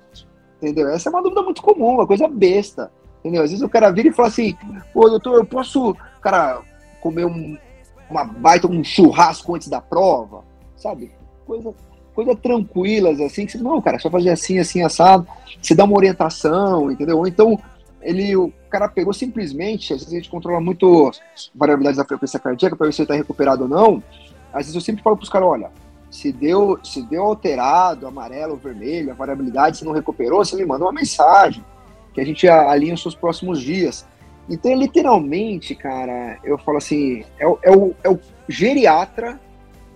[0.57, 0.88] Entendeu?
[0.88, 2.90] Essa é uma dúvida muito comum, uma coisa besta.
[3.20, 3.42] Entendeu?
[3.42, 4.57] Às vezes o cara vira e fala assim,
[4.92, 6.62] pô, doutor, eu posso, cara,
[7.01, 7.57] comer um,
[8.11, 10.44] uma baita, um churrasco antes da prova,
[10.76, 11.12] sabe?
[11.46, 11.74] Coisa,
[12.19, 15.25] coisa tranquilas, assim, que você, não, cara, só fazer assim, assim, assado,
[15.62, 17.16] você dá uma orientação, entendeu?
[17.16, 17.57] Ou então,
[18.03, 21.12] ele, o cara pegou simplesmente, às vezes a gente controla muito
[21.55, 24.03] variabilidades da frequência cardíaca para ver se ele está recuperado ou não.
[24.53, 25.71] Às vezes eu sempre falo para os caras, olha,
[26.11, 30.87] se deu, se deu alterado, amarelo, vermelho, a variabilidade, se não recuperou, você me manda
[30.87, 31.64] uma mensagem,
[32.12, 34.05] que a gente alinha os seus próximos dias.
[34.51, 39.39] Então, literalmente, cara, eu falo assim, é, o, é o, é o geriatra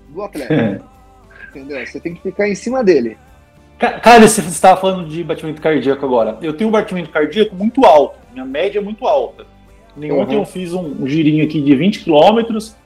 [0.08, 0.84] do atleta.
[1.54, 1.84] Entendeu?
[1.86, 3.16] Você tem que ficar em cima dele.
[3.78, 6.38] Cara, você estava falando de batimento cardíaco agora.
[6.40, 9.44] Eu tenho um batimento cardíaco muito alto, minha média é muito alta.
[9.96, 10.20] Uhum.
[10.20, 12.76] Ontem eu fiz um, um, girinho aqui de 20 quilômetros,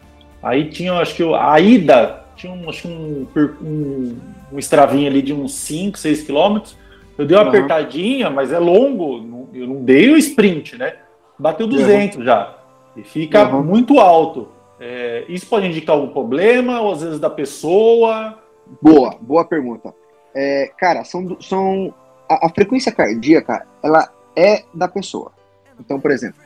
[0.43, 3.27] aí tinha, acho que eu, a ida, tinha um, acho um,
[3.63, 4.17] um,
[4.53, 6.77] um extravinho ali de uns 5, 6 quilômetros.
[7.17, 7.49] Eu dei uma uhum.
[7.51, 10.95] apertadinha, mas é longo, eu não dei o sprint, né?
[11.39, 12.25] Bateu 200 uhum.
[12.25, 12.57] já,
[12.97, 14.49] e fica muito alto.
[14.81, 18.39] É, isso pode indicar algum problema, ou às vezes da pessoa?
[18.81, 19.95] Boa, boa pergunta.
[20.35, 21.95] É, cara, são, são
[22.29, 25.33] a, a, frequência cardíaca, ela é da pessoa.
[25.79, 26.39] Então, por exemplo,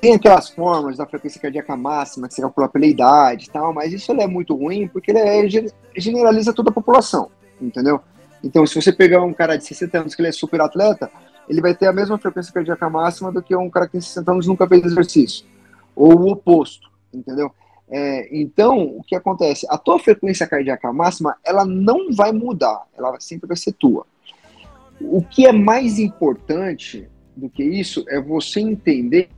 [0.00, 3.92] tem aquelas formas da frequência cardíaca máxima que você calcula pela idade e tal, mas
[3.92, 5.48] isso é muito ruim porque ele é,
[5.96, 7.30] generaliza toda a população,
[7.60, 8.00] entendeu?
[8.42, 11.10] Então, se você pegar um cara de 60 anos que ele é super atleta,
[11.48, 14.32] ele vai ter a mesma frequência cardíaca máxima do que um cara que tem 60
[14.32, 15.46] anos e nunca fez exercício.
[15.96, 17.50] Ou o oposto, entendeu?
[17.90, 19.66] É, então, o que acontece?
[19.68, 24.06] A tua frequência cardíaca máxima, ela não vai mudar, ela sempre vai ser tua.
[25.00, 29.28] O que é mais importante do que isso é você entender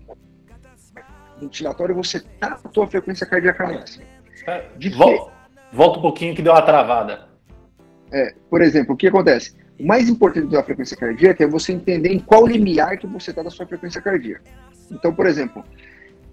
[1.41, 4.05] ventilatório você tá na tua frequência cardíaca máxima.
[4.47, 5.33] É, de volta,
[5.73, 7.29] volta um pouquinho que deu uma travada.
[8.13, 9.55] É, por exemplo, o que acontece?
[9.79, 13.43] O mais importante da frequência cardíaca é você entender em qual limiar que você está
[13.43, 14.43] da sua frequência cardíaca.
[14.91, 15.65] Então, por exemplo,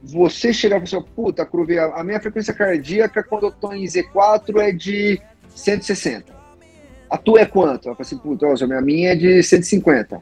[0.04, 3.86] você chegar e falar, assim, puta, Cruve, a minha frequência cardíaca quando eu tô em
[3.86, 5.22] Z4 é de
[5.56, 6.34] 160.
[7.10, 7.88] A tua é quanto?
[7.88, 10.22] Eu falo assim, puta, a minha é de 150.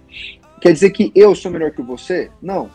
[0.61, 2.29] Quer dizer que eu sou melhor que você?
[2.39, 2.69] Não.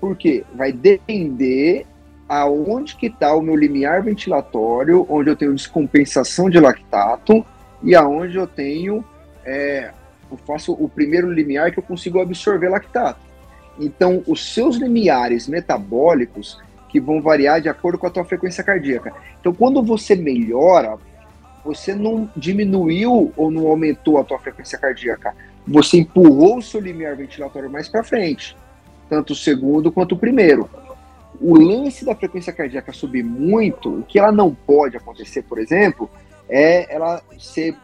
[0.00, 0.44] Por quê?
[0.54, 1.86] Vai depender
[2.28, 7.46] aonde que está o meu limiar ventilatório, onde eu tenho descompensação de lactato
[7.82, 9.04] e aonde eu tenho,
[9.44, 9.92] é,
[10.30, 13.27] eu faço o primeiro limiar que eu consigo absorver lactato.
[13.78, 19.12] Então, os seus limiares metabólicos que vão variar de acordo com a tua frequência cardíaca.
[19.40, 20.96] Então, quando você melhora,
[21.64, 25.34] você não diminuiu ou não aumentou a tua frequência cardíaca.
[25.66, 28.56] Você empurrou o seu limiar ventilatório mais para frente,
[29.08, 30.68] tanto o segundo quanto o primeiro.
[31.40, 36.10] O lance da frequência cardíaca subir muito, o que ela não pode acontecer, por exemplo,
[36.48, 37.76] é ela ser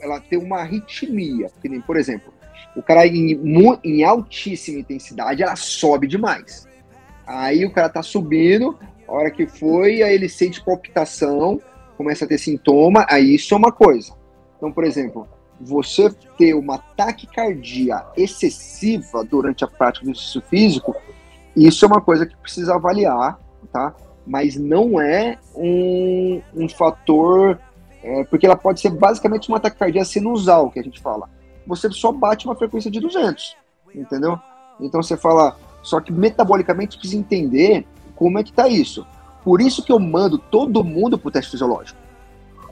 [0.00, 1.50] ela ter uma arritmia,
[1.86, 2.32] por exemplo,
[2.76, 3.40] o cara em,
[3.84, 6.68] em altíssima intensidade, ela sobe demais.
[7.26, 11.60] Aí o cara tá subindo, a hora que foi, aí ele sente palpitação,
[11.96, 14.14] começa a ter sintoma, aí isso é uma coisa.
[14.56, 15.28] Então, por exemplo,
[15.60, 20.94] você ter uma taquicardia excessiva durante a prática do exercício físico,
[21.56, 23.38] isso é uma coisa que precisa avaliar,
[23.72, 23.94] tá?
[24.26, 27.58] Mas não é um, um fator,
[28.02, 31.28] é, porque ela pode ser basicamente uma taquicardia sinusal, que a gente fala
[31.70, 33.56] você só bate uma frequência de 200,
[33.94, 34.38] entendeu?
[34.80, 39.06] Então você fala, só que metabolicamente precisa entender como é que tá isso.
[39.44, 41.98] Por isso que eu mando todo mundo pro teste fisiológico,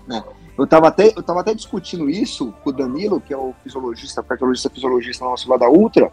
[0.07, 0.23] né?
[0.59, 4.21] Eu estava até, eu tava até discutindo isso com o Danilo, que é o fisiologista,
[4.25, 6.11] cardiologista fisiologista nosso lá da Ultra.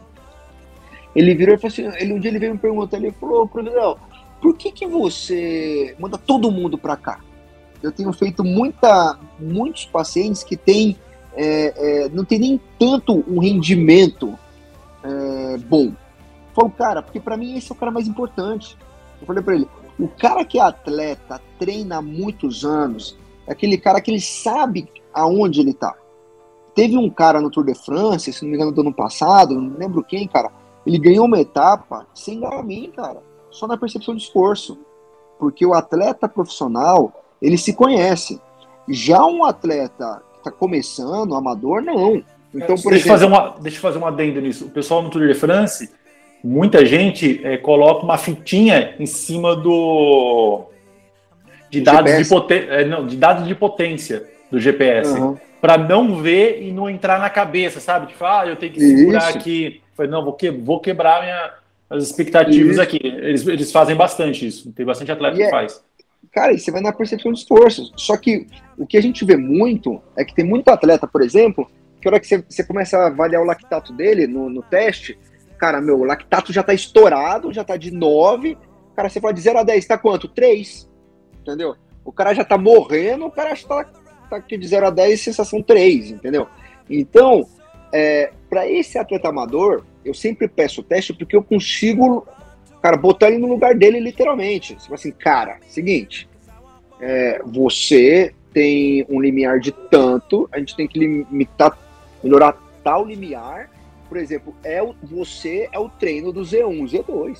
[1.16, 4.00] Ele virou e falou assim, ele, um dia ele veio me perguntar, ele falou, professor,
[4.40, 7.20] por que que você manda todo mundo para cá?
[7.82, 10.96] Eu tenho feito muita, muitos pacientes que têm
[11.36, 14.38] é, é, não tem nem tanto um rendimento
[15.04, 15.92] é, bom.
[16.54, 18.78] Falou, cara, porque para mim esse é o cara mais importante.
[19.20, 19.68] Eu falei para ele,
[20.00, 24.88] o cara que é atleta, treina há muitos anos, é aquele cara que ele sabe
[25.14, 25.96] aonde ele tá.
[26.74, 29.78] Teve um cara no Tour de France, se não me engano, do ano passado, não
[29.78, 30.52] lembro quem, cara,
[30.86, 34.78] ele ganhou uma etapa sem mim, cara, só na percepção de esforço.
[35.40, 37.12] Porque o atleta profissional,
[37.42, 38.42] ele se conhece.
[38.88, 42.24] Já um atleta tá começando, amador, não.
[42.54, 43.12] Então, por deixa, exemplo...
[43.12, 44.66] fazer uma, deixa eu fazer uma adendo nisso.
[44.66, 45.90] O pessoal no Tour de France,
[46.44, 50.66] muita gente é, coloca uma fitinha em cima do.
[51.70, 52.66] de dados de, poten...
[52.70, 55.12] é, não, de dados de potência do GPS.
[55.12, 55.38] Uhum.
[55.60, 58.08] Para não ver e não entrar na cabeça, sabe?
[58.08, 59.38] Tipo, ah, eu tenho que segurar Isso.
[59.38, 59.82] aqui.
[59.96, 60.52] Falei, não, vou, que...
[60.52, 61.52] vou quebrar minha...
[61.90, 62.82] as expectativas Isso.
[62.82, 63.00] aqui.
[63.04, 64.72] Eles, eles fazem bastante isso.
[64.72, 65.50] Tem bastante atleta e que é...
[65.50, 65.84] faz.
[66.36, 67.94] Cara, e você vai na percepção de esforço.
[67.96, 68.46] Só que
[68.78, 71.66] o que a gente vê muito é que tem muito atleta, por exemplo,
[72.02, 75.18] que a hora que você, você começa a avaliar o lactato dele no, no teste,
[75.58, 78.58] cara, meu, o lactato já tá estourado, já tá de 9.
[78.98, 80.28] Cara, você fala de 0 a 10, tá quanto?
[80.28, 80.90] 3.
[81.40, 81.78] Entendeu?
[82.04, 83.86] O cara já tá morrendo, o cara já tá,
[84.30, 86.50] tá aqui de 0 a 10, sensação 3, entendeu?
[86.90, 87.48] Então,
[87.94, 92.28] é, para esse atleta amador, eu sempre peço o teste porque eu consigo
[92.86, 94.76] Cara, botar ele no lugar dele, literalmente.
[94.76, 96.30] Fala assim, cara, seguinte,
[97.02, 101.76] é, você tem um limiar de tanto, a gente tem que limitar,
[102.24, 103.72] melhorar tal limiar.
[104.08, 107.40] Por exemplo, é o, você é o treino do Z1, Z2.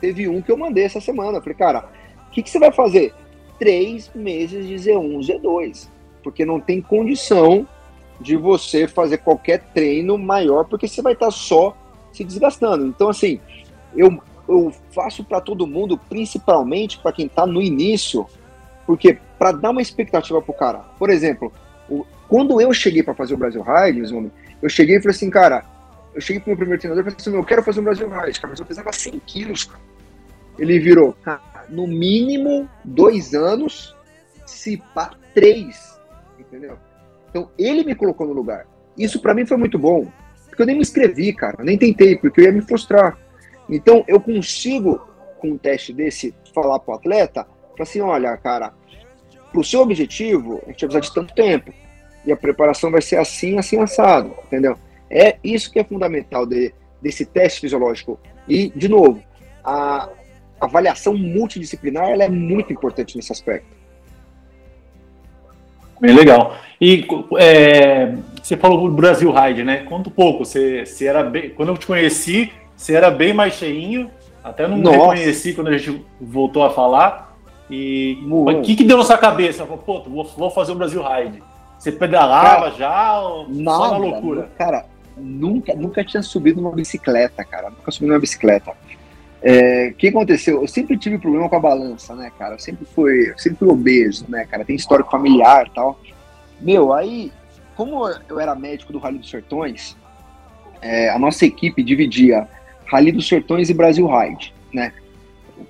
[0.00, 1.42] teve um que eu mandei essa semana.
[1.42, 1.90] Falei, cara,
[2.28, 3.12] o que, que você vai fazer?
[3.58, 5.86] Três meses de Z1, Z2.
[6.22, 7.68] Porque não tem condição
[8.18, 11.76] de você fazer qualquer treino maior, porque você vai estar só
[12.10, 12.86] se desgastando.
[12.86, 13.38] Então, assim,
[13.94, 14.18] eu,
[14.52, 18.26] eu faço para todo mundo, principalmente para quem está no início,
[18.86, 20.78] porque para dar uma expectativa pro cara.
[20.98, 21.52] Por exemplo,
[21.88, 24.10] o, quando eu cheguei para fazer o Brasil Rides,
[24.62, 25.64] eu cheguei e falei assim, cara,
[26.14, 28.40] eu cheguei pro meu primeiro treinador e falei assim, eu quero fazer um Brasil Ride,
[28.40, 29.82] cara, mas eu pesava 100 quilos, cara.
[30.58, 31.16] Ele virou,
[31.68, 33.96] no mínimo dois anos,
[34.44, 35.98] se pá, três,
[36.38, 36.78] entendeu?
[37.30, 38.66] Então, ele me colocou no lugar.
[38.96, 40.06] Isso para mim foi muito bom,
[40.48, 43.18] porque eu nem me inscrevi, cara, nem tentei, porque eu ia me frustrar.
[43.68, 45.00] Então, eu consigo,
[45.38, 48.72] com um teste desse, falar pro atleta, falar assim, olha, cara,
[49.52, 51.72] pro seu objetivo, a gente vai precisar de tanto tempo.
[52.24, 54.76] E a preparação vai ser assim, assim, assado, entendeu?
[55.10, 58.18] É isso que é fundamental de, desse teste fisiológico.
[58.48, 59.22] E, de novo,
[59.64, 60.08] a
[60.60, 63.82] avaliação multidisciplinar ela é muito importante nesse aspecto.
[66.00, 66.56] Bem legal.
[66.80, 67.06] E
[67.38, 69.84] é, você falou do Brasil Ride, né?
[69.84, 70.44] Conta um pouco.
[70.44, 72.50] Você, você era bem, quando eu te conheci,
[72.82, 74.10] você era bem mais cheinho.
[74.42, 74.96] Até não Nossa.
[74.96, 77.36] reconheci quando a gente voltou a falar.
[77.70, 79.64] E o que, que deu na sua cabeça?
[79.64, 81.42] Pô, vou, vou fazer o Brasil Ride.
[81.78, 84.50] Você pedalava cara, já ou nada, só na loucura?
[84.58, 84.84] Cara,
[85.16, 87.70] nunca, nunca tinha subido numa bicicleta, cara.
[87.70, 88.72] Nunca subi numa bicicleta.
[89.40, 90.60] É, o que aconteceu?
[90.60, 92.56] Eu sempre tive problema com a balança, né, cara?
[92.56, 94.64] Eu sempre fui, eu sempre fui obeso, né, cara?
[94.64, 95.98] Tem histórico familiar e tal.
[96.60, 97.32] Meu, aí,
[97.76, 99.96] como eu era médico do Rally dos Sertões,
[100.80, 102.48] é, a nossa equipe dividia
[102.86, 104.92] Rally dos Sertões e Brasil Ride, né?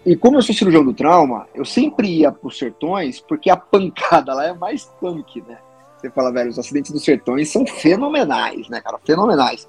[0.05, 3.57] E como eu sou cirurgião do trauma, eu sempre ia para os sertões porque a
[3.59, 5.59] pancada lá é mais punk, né?
[5.99, 8.99] Você fala, velho, os acidentes dos sertões são fenomenais, né, cara?
[9.05, 9.69] Fenomenais.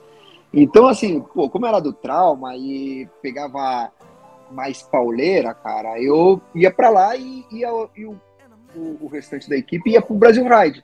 [0.52, 3.91] Então, assim, pô, como era do trauma e pegava
[4.52, 8.16] mais pauleira, cara, eu ia para lá e, ia, e o,
[8.76, 10.84] o, o, restante da equipe ia pro Brasil Ride.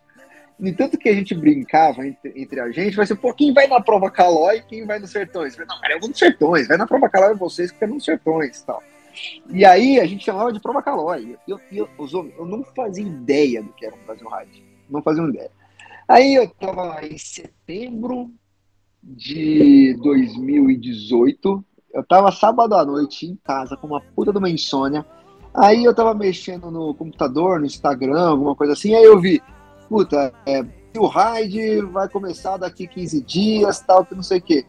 [0.59, 3.67] E tanto que a gente brincava entre, entre, a gente, vai ser, pô, quem vai
[3.67, 5.53] na prova Calói e quem vai nos sertões?
[5.53, 8.03] Falei, não, cara, eu vou nos sertões, vai na prova Calói vocês que é nos
[8.03, 8.83] sertões e tal.
[9.49, 11.37] E aí a gente chamava de prova Calói.
[11.47, 15.23] Eu, eu, eu, eu não fazia ideia do que era um Brasil Ride não fazia
[15.23, 15.51] ideia.
[16.07, 18.31] Aí eu estava em setembro
[19.01, 25.05] de 2018, eu estava sábado à noite em casa com uma puta de uma insônia.
[25.53, 29.41] Aí eu estava mexendo no computador, no Instagram, alguma coisa assim, aí eu vi,
[29.89, 30.63] puta, é,
[30.97, 34.65] o raid vai começar daqui 15 dias, tal, que não sei o quê.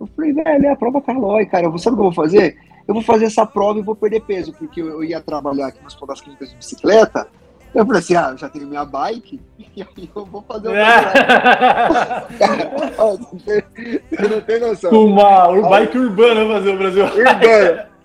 [0.00, 2.56] Eu falei, velho, é a prova Carlói, cara, sabe o que eu vou fazer?
[2.86, 5.94] Eu vou fazer essa prova e vou perder peso, porque eu, ia trabalhar aqui nas
[5.94, 7.28] das clínicas de bicicleta,
[7.74, 9.40] eu falei assim, ah, eu já tenho minha bike,
[9.76, 10.84] e aí eu vou fazer o é.
[14.10, 14.92] Você não tem noção.
[14.92, 17.04] Uma aí, bike urbana fazer o Brasil.
[17.04, 17.94] Urbana.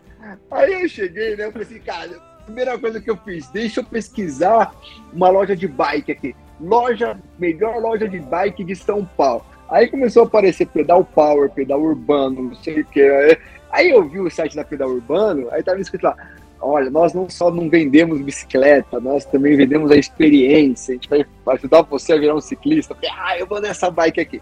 [0.51, 1.45] Aí eu cheguei, né?
[1.45, 2.09] Eu falei assim, cara,
[2.45, 4.73] primeira coisa que eu fiz, deixa eu pesquisar
[5.13, 6.35] uma loja de bike aqui.
[6.59, 9.45] Loja, melhor loja de bike de São Paulo.
[9.69, 13.37] Aí começou a aparecer pedal power, pedal urbano, não sei o que.
[13.71, 16.15] Aí eu vi o site da pedal urbano, aí tava escrito lá,
[16.59, 21.25] olha, nós não só não vendemos bicicleta, nós também vendemos a experiência, a gente vai
[21.47, 22.97] ajudar você a virar um ciclista.
[23.17, 24.41] Ah, eu vou nessa bike aqui,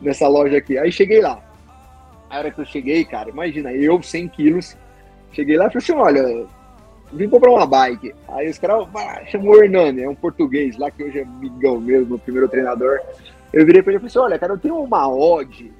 [0.00, 0.76] nessa loja aqui.
[0.76, 1.40] Aí cheguei lá.
[2.28, 4.76] A hora que eu cheguei, cara, imagina, eu 100 quilos,
[5.32, 6.46] cheguei lá e falei assim, olha,
[7.12, 8.14] vim comprar uma bike.
[8.28, 11.80] Aí os caras, ah, chamou o Hernani, é um português lá, que hoje é amigão
[11.80, 13.00] mesmo, meu primeiro treinador.
[13.52, 15.72] Eu virei pra ele e falei assim, olha, cara, eu tenho uma Odd,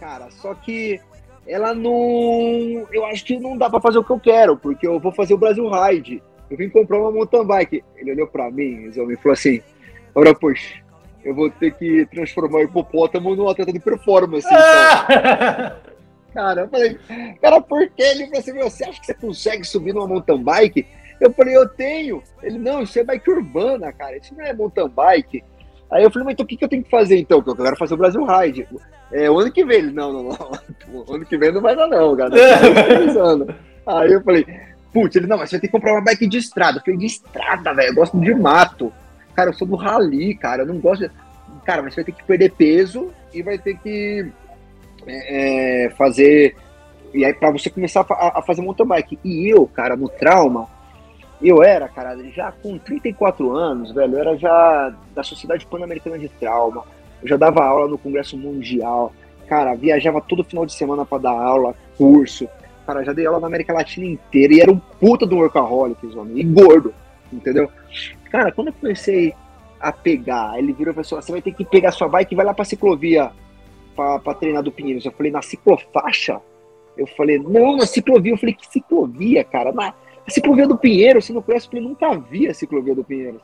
[0.00, 1.00] cara, só que
[1.46, 2.86] ela não.
[2.90, 5.34] Eu acho que não dá para fazer o que eu quero, porque eu vou fazer
[5.34, 6.22] o Brasil Ride.
[6.50, 7.84] Eu vim comprar uma mountain bike.
[7.96, 9.60] Ele olhou para mim, e falou assim:
[10.14, 10.82] Ora, poxa,
[11.24, 14.46] eu vou ter que transformar o hipopótamo num atleta de performance.
[14.46, 15.76] Então.
[16.34, 16.98] cara, eu falei,
[17.40, 18.02] cara, por que?
[18.02, 20.86] Ele falou assim: você acha que você consegue subir numa mountain bike?
[21.20, 22.22] Eu falei, eu tenho.
[22.42, 24.16] Ele, não, isso é bike urbana, cara.
[24.16, 25.44] Isso não é mountain bike.
[25.90, 27.40] Aí eu falei, mas então o que, que eu tenho que fazer então?
[27.40, 28.66] Porque eu quero fazer o Brasil Ride.
[29.12, 30.50] É, o ano que vem, ele, não, não, não.
[31.06, 32.34] O ano que vem não vai dar, não, cara.
[33.86, 34.46] Aí eu falei,
[34.92, 36.78] putz, ele, não, mas você ter que comprar uma bike de estrada.
[36.78, 38.92] Eu falei, de estrada, velho, eu gosto de mato.
[39.36, 41.10] Cara, eu sou do rally, cara, eu não gosto de...
[41.64, 44.32] Cara, mas você vai ter que perder peso e vai ter que
[45.06, 46.56] é, é fazer...
[47.12, 49.18] E aí, pra você começar a, a fazer mountain bike.
[49.24, 50.68] E eu, cara, no trauma,
[51.42, 56.28] eu era, cara, já com 34 anos, velho, eu era já da Sociedade Pan-Americana de
[56.28, 56.84] Trauma,
[57.22, 59.12] eu já dava aula no Congresso Mundial,
[59.46, 62.48] cara, viajava todo final de semana para dar aula, curso,
[62.86, 66.38] cara, já dei aula na América Latina inteira e era um puta do workaholic, homem,
[66.38, 66.94] e gordo,
[67.32, 67.70] entendeu?
[68.30, 69.34] Cara, quando eu comecei
[69.80, 72.36] a pegar, ele virou e falou assim, você vai ter que pegar sua bike e
[72.36, 73.30] vai lá pra ciclovia
[73.94, 75.04] pra, pra treinar do Pinheiros.
[75.04, 76.40] Eu falei, na ciclofaixa?
[76.96, 78.32] Eu falei, não, na ciclovia.
[78.32, 79.72] Eu falei, que ciclovia, cara?
[79.72, 79.94] Na,
[80.28, 81.66] ciclovia do Pinheiro, você não conhece?
[81.66, 83.40] Eu falei, nunca vi a ciclovia do Pinheiro.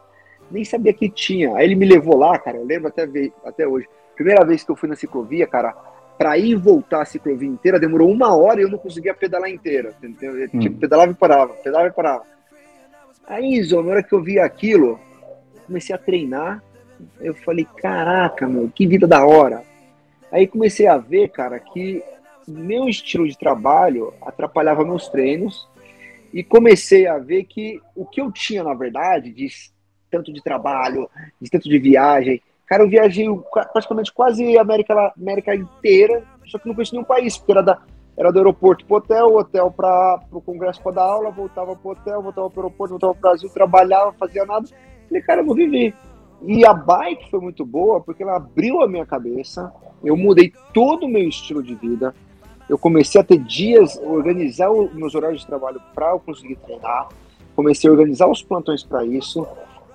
[0.50, 1.54] Nem sabia que tinha.
[1.56, 3.08] Aí ele me levou lá, cara, eu lembro até,
[3.44, 3.86] até hoje.
[4.14, 5.74] Primeira vez que eu fui na ciclovia, cara,
[6.18, 9.48] para ir e voltar a ciclovia inteira demorou uma hora e eu não conseguia pedalar
[9.48, 9.94] inteira.
[10.02, 10.38] Entendeu?
[10.38, 10.58] Eu, hum.
[10.58, 12.24] Tipo, pedalava e parava, pedalava e parava.
[13.26, 14.98] Aí, Zô, na hora que eu vi aquilo,
[15.66, 16.62] comecei a treinar.
[17.20, 19.62] Eu falei, caraca, meu, que vida da hora.
[20.30, 22.02] Aí comecei a ver, cara, que
[22.46, 25.68] meu estilo de trabalho atrapalhava meus treinos
[26.32, 29.48] e comecei a ver que o que eu tinha, na verdade, de
[30.10, 31.08] tanto de trabalho,
[31.40, 33.26] de tanto de viagem, cara, eu viajei
[33.72, 37.82] praticamente quase a América, América inteira, só que não conheci nenhum país, porque era, da,
[38.16, 42.22] era do aeroporto pro hotel, hotel para o congresso para dar aula, voltava pro hotel,
[42.22, 44.68] voltava pro aeroporto, voltava pro Brasil, trabalhava, fazia nada.
[45.08, 45.94] Falei, cara, eu vou viver.
[46.42, 49.72] E a bike foi muito boa porque ela abriu a minha cabeça,
[50.02, 52.14] eu mudei todo o meu estilo de vida,
[52.68, 57.08] eu comecei a ter dias, organizar os meus horários de trabalho para eu conseguir treinar,
[57.56, 59.46] comecei a organizar os plantões para isso.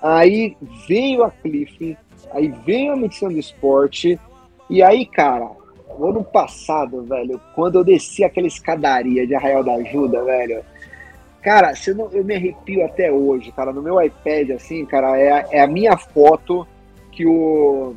[0.02, 1.96] Aí veio a Cliff,
[2.32, 4.20] aí veio a medicina do esporte,
[4.68, 5.50] e aí, cara,
[5.98, 10.62] o ano passado, velho, quando eu desci aquela escadaria de Arraial da Ajuda, velho,
[11.42, 15.46] cara, você não, eu me arrepio até hoje, cara, no meu iPad, assim, cara, é,
[15.50, 16.66] é a minha foto
[17.10, 17.94] que o,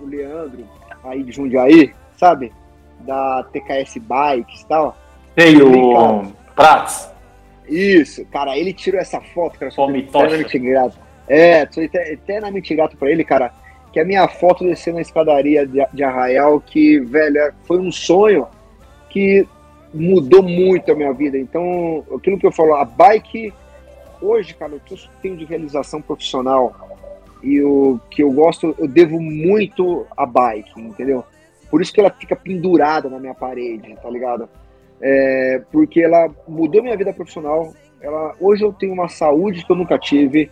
[0.00, 0.64] o Leandro,
[1.04, 2.52] aí de Jundiaí, sabe?
[3.02, 4.96] da TKS Bikes e tal.
[5.34, 7.10] Tem o Prats.
[7.68, 10.98] Isso, cara, ele tirou essa foto, cara, sou eternamente grato.
[11.28, 13.52] É, sou eternamente grato pra ele, cara,
[13.92, 17.92] que a minha foto descendo na escadaria de, de Arraial, que, velho, é, foi um
[17.92, 18.46] sonho
[19.08, 19.46] que
[19.94, 21.38] mudou muito a minha vida.
[21.38, 23.54] Então, aquilo que eu falo, a bike,
[24.20, 26.74] hoje, cara, o que eu tenho de realização profissional
[27.42, 31.24] e o que eu gosto, eu devo muito à bike, entendeu?
[31.70, 34.48] Por isso que ela fica pendurada na minha parede, tá ligado?
[35.00, 37.72] É, porque ela mudou minha vida profissional.
[38.00, 40.50] Ela, hoje eu tenho uma saúde que eu nunca tive.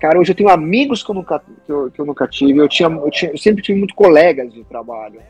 [0.00, 2.58] Cara, hoje eu tenho amigos que eu nunca, que eu, que eu nunca tive.
[2.58, 5.20] Eu, tinha, eu, tinha, eu sempre tive muitos colegas de trabalho.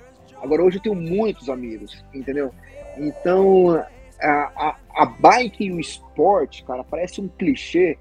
[0.41, 2.51] Agora hoje eu tenho muitos amigos, entendeu?
[2.97, 3.85] Então,
[4.21, 7.99] a, a, a bike e o esporte, cara, parece um clichê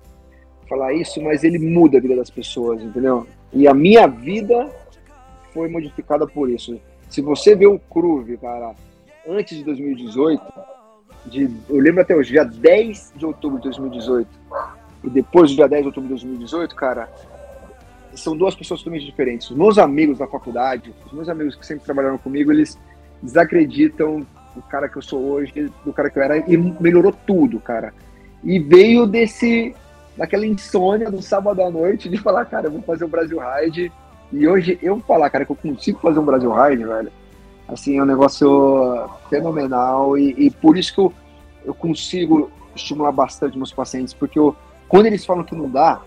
[0.71, 3.27] falar isso, mas ele muda a vida das pessoas, entendeu?
[3.51, 4.69] E a minha vida
[5.53, 6.79] foi modificada por isso.
[7.09, 8.73] Se você vê o Cruve, cara,
[9.27, 10.41] antes de 2018,
[11.25, 14.29] de, eu lembro até o dia 10 de outubro de 2018,
[15.03, 17.09] e depois do dia 10 de outubro de 2018, cara,
[18.15, 19.51] são duas pessoas totalmente diferentes.
[19.51, 22.79] Os meus amigos da faculdade, os meus amigos que sempre trabalharam comigo, eles
[23.21, 27.59] desacreditam do cara que eu sou hoje, do cara que eu era, e melhorou tudo,
[27.59, 27.93] cara.
[28.41, 29.75] E veio desse,
[30.21, 33.91] daquela insônia do sábado à noite de falar, cara, eu vou fazer o Brasil Ride
[34.31, 37.11] e hoje eu falar, cara, que eu consigo fazer um Brasil Ride, velho,
[37.67, 41.11] assim, é um negócio fenomenal e, e por isso que eu,
[41.65, 44.55] eu consigo estimular bastante meus pacientes, porque eu,
[44.87, 46.03] quando eles falam que não dá,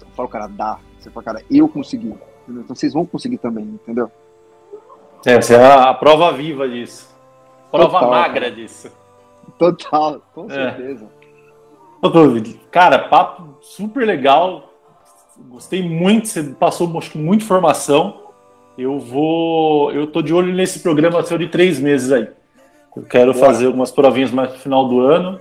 [0.00, 0.78] eu falo, cara, dá.
[1.00, 2.14] Você fala, cara, eu consegui.
[2.44, 2.62] Entendeu?
[2.62, 4.08] Então vocês vão conseguir também, entendeu?
[5.26, 7.12] É, você é a prova viva disso.
[7.72, 8.52] Prova Total, magra cara.
[8.52, 8.88] disso.
[9.58, 10.96] Total, com é.
[12.70, 14.72] Cara, papo super legal.
[15.48, 18.22] Gostei muito, você passou acho, muita informação.
[18.76, 19.92] Eu vou.
[19.92, 22.28] Eu tô de olho nesse programa seu de três meses aí.
[22.96, 23.46] Eu quero Boa.
[23.46, 25.40] fazer algumas provinhas mais no final do ano.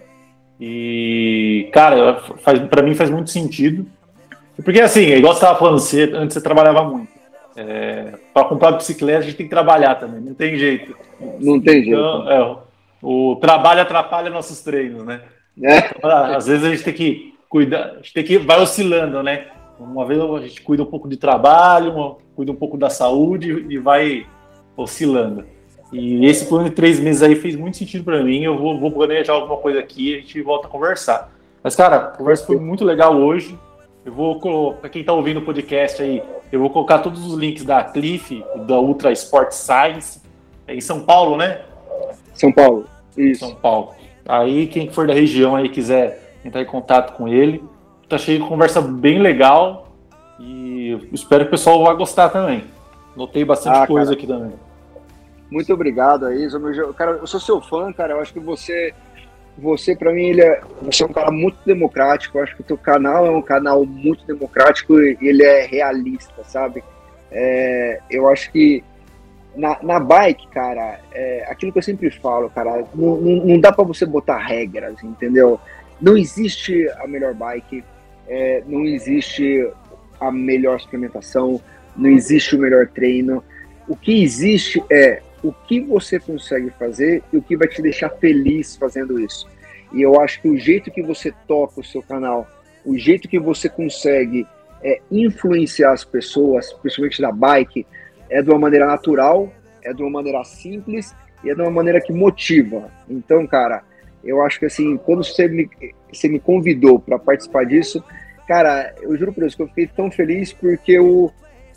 [0.59, 3.87] E, cara, faz, pra mim faz muito sentido.
[4.63, 7.09] Porque assim, igual você estava falando, você, antes você trabalhava muito.
[7.55, 10.95] É, para comprar bicicleta a gente tem que trabalhar também, não tem jeito.
[11.39, 11.99] Não tem jeito.
[11.99, 12.57] Então, é,
[13.01, 15.21] o trabalho atrapalha nossos treinos, né?
[15.61, 15.91] É.
[15.97, 19.47] Então, às vezes a gente tem que cuidar, a gente tem que vai oscilando, né?
[19.79, 23.65] Uma vez a gente cuida um pouco de trabalho, uma, cuida um pouco da saúde
[23.69, 24.25] e vai
[24.77, 25.43] oscilando.
[25.91, 28.43] E esse plano de três meses aí fez muito sentido para mim.
[28.43, 31.31] Eu vou, vou planejar alguma coisa aqui e a gente volta a conversar.
[31.63, 33.57] Mas, cara, a conversa foi muito legal hoje.
[34.05, 37.63] Eu vou, para quem está ouvindo o podcast aí, eu vou colocar todos os links
[37.63, 40.21] da Cliff, da Ultra Sport Science,
[40.67, 41.61] é em São Paulo, né?
[42.33, 42.85] São Paulo,
[43.15, 43.45] isso.
[43.45, 43.93] São Paulo.
[44.27, 47.63] Aí, quem for da região aí quiser entrar em contato com ele,
[48.07, 49.95] tá cheio de conversa bem legal
[50.39, 52.63] e espero que o pessoal vá gostar também.
[53.15, 54.53] Notei bastante ah, coisa cara, aqui também.
[55.49, 56.47] Muito obrigado aí,
[56.95, 58.13] cara, eu sou seu fã, cara.
[58.13, 58.93] Eu acho que você,
[59.57, 62.37] você para mim, ele é, você é um cara muito democrático.
[62.37, 66.43] Eu acho que o teu canal é um canal muito democrático e ele é realista,
[66.43, 66.83] sabe?
[67.31, 68.83] É, eu acho que
[69.55, 73.71] na, na bike, cara, é, aquilo que eu sempre falo, cara, não, não, não dá
[73.71, 75.59] para você botar regras, entendeu?
[75.99, 77.83] Não existe a melhor bike,
[78.27, 79.69] é, não existe
[80.19, 81.61] a melhor suplementação,
[81.95, 83.43] não existe o melhor treino.
[83.87, 88.09] O que existe é o que você consegue fazer e o que vai te deixar
[88.09, 89.47] feliz fazendo isso.
[89.91, 92.47] E eu acho que o jeito que você toca o seu canal,
[92.85, 94.47] o jeito que você consegue
[94.83, 97.85] é, influenciar as pessoas, principalmente da bike,
[98.31, 99.51] é de uma maneira natural,
[99.83, 101.13] é de uma maneira simples
[101.43, 102.89] e é de uma maneira que motiva.
[103.09, 103.83] Então, cara,
[104.23, 105.69] eu acho que assim, quando você me,
[106.11, 108.03] você me convidou para participar disso,
[108.47, 111.29] cara, eu juro por Deus que eu fiquei tão feliz porque o,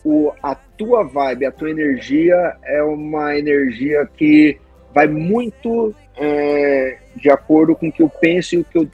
[0.05, 4.59] o, a tua vibe, a tua energia é uma energia que
[4.95, 8.89] vai muito é, de acordo com o que eu penso e o que eu,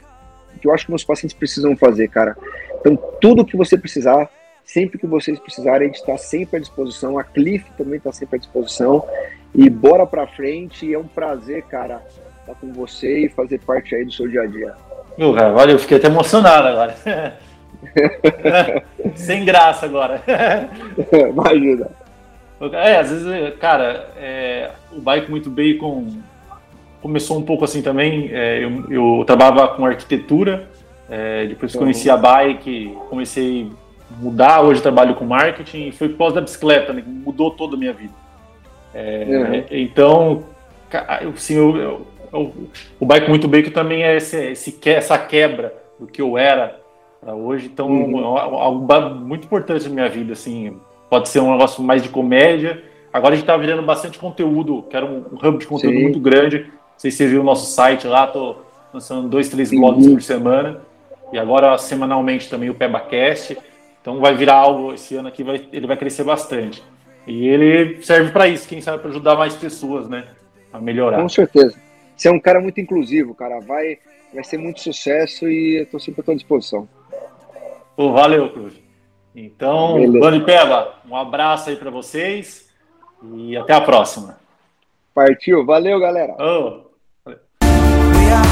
[0.59, 2.35] que eu acho que meus pacientes precisam fazer, cara.
[2.79, 4.27] Então, tudo que você precisar,
[4.65, 7.17] sempre que vocês precisarem, a gente está sempre à disposição.
[7.17, 9.05] A Cliff também está sempre à disposição.
[9.53, 10.93] E bora para frente.
[10.93, 12.01] É um prazer, cara,
[12.39, 14.73] estar com você e fazer parte aí do seu dia a dia.
[15.35, 15.77] Cara, valeu.
[15.77, 16.95] Fiquei até emocionado agora.
[19.15, 20.21] Sem graça agora.
[21.29, 21.87] Imagina.
[22.73, 26.07] É, às vezes, cara, é, o Bike Muito Bacon
[27.01, 28.29] começou um pouco assim também.
[28.31, 30.69] É, eu, eu, trabalhava com arquitetura,
[31.09, 31.81] é, depois uhum.
[31.81, 33.71] conheci a Bike, comecei
[34.19, 34.61] mudar.
[34.61, 38.13] Hoje trabalho com marketing foi pós da bicicleta, né, mudou toda a minha vida.
[38.93, 39.65] É, uhum.
[39.71, 40.43] Então,
[41.35, 42.67] assim, eu, eu,
[42.99, 46.79] o Bike Muito Bacon também é esse, esse, essa quebra do que eu era
[47.21, 47.67] para hoje.
[47.67, 48.25] Então, uhum.
[48.25, 50.77] algo muito importante na minha vida, assim,
[51.09, 52.83] pode ser um negócio mais de comédia.
[53.13, 56.03] Agora a gente está virando bastante conteúdo, quero um, um hub de conteúdo Sim.
[56.03, 56.59] muito grande.
[56.59, 58.55] Não sei se você viu o nosso site lá, tô
[58.93, 60.81] lançando dois, três blogs por semana.
[61.31, 63.57] E agora, semanalmente, também o PebaCast.
[64.01, 66.83] Então vai virar algo, esse ano aqui vai, ele vai crescer bastante.
[67.27, 70.27] E ele serve para isso, quem sabe para ajudar mais pessoas, né?
[70.73, 71.21] A melhorar.
[71.21, 71.77] Com certeza.
[72.15, 73.59] Você é um cara muito inclusivo, cara.
[73.59, 73.99] Vai,
[74.33, 76.89] vai ser muito sucesso e eu estou sempre à tua disposição.
[77.95, 78.73] Pô, valeu, Cruz.
[79.35, 82.69] Então, Bani Peba, um abraço aí para vocês
[83.35, 84.37] e até a próxima.
[85.13, 86.35] Partiu, valeu, galera.
[86.39, 86.89] Oh.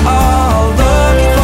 [0.04, 1.39] Valeu.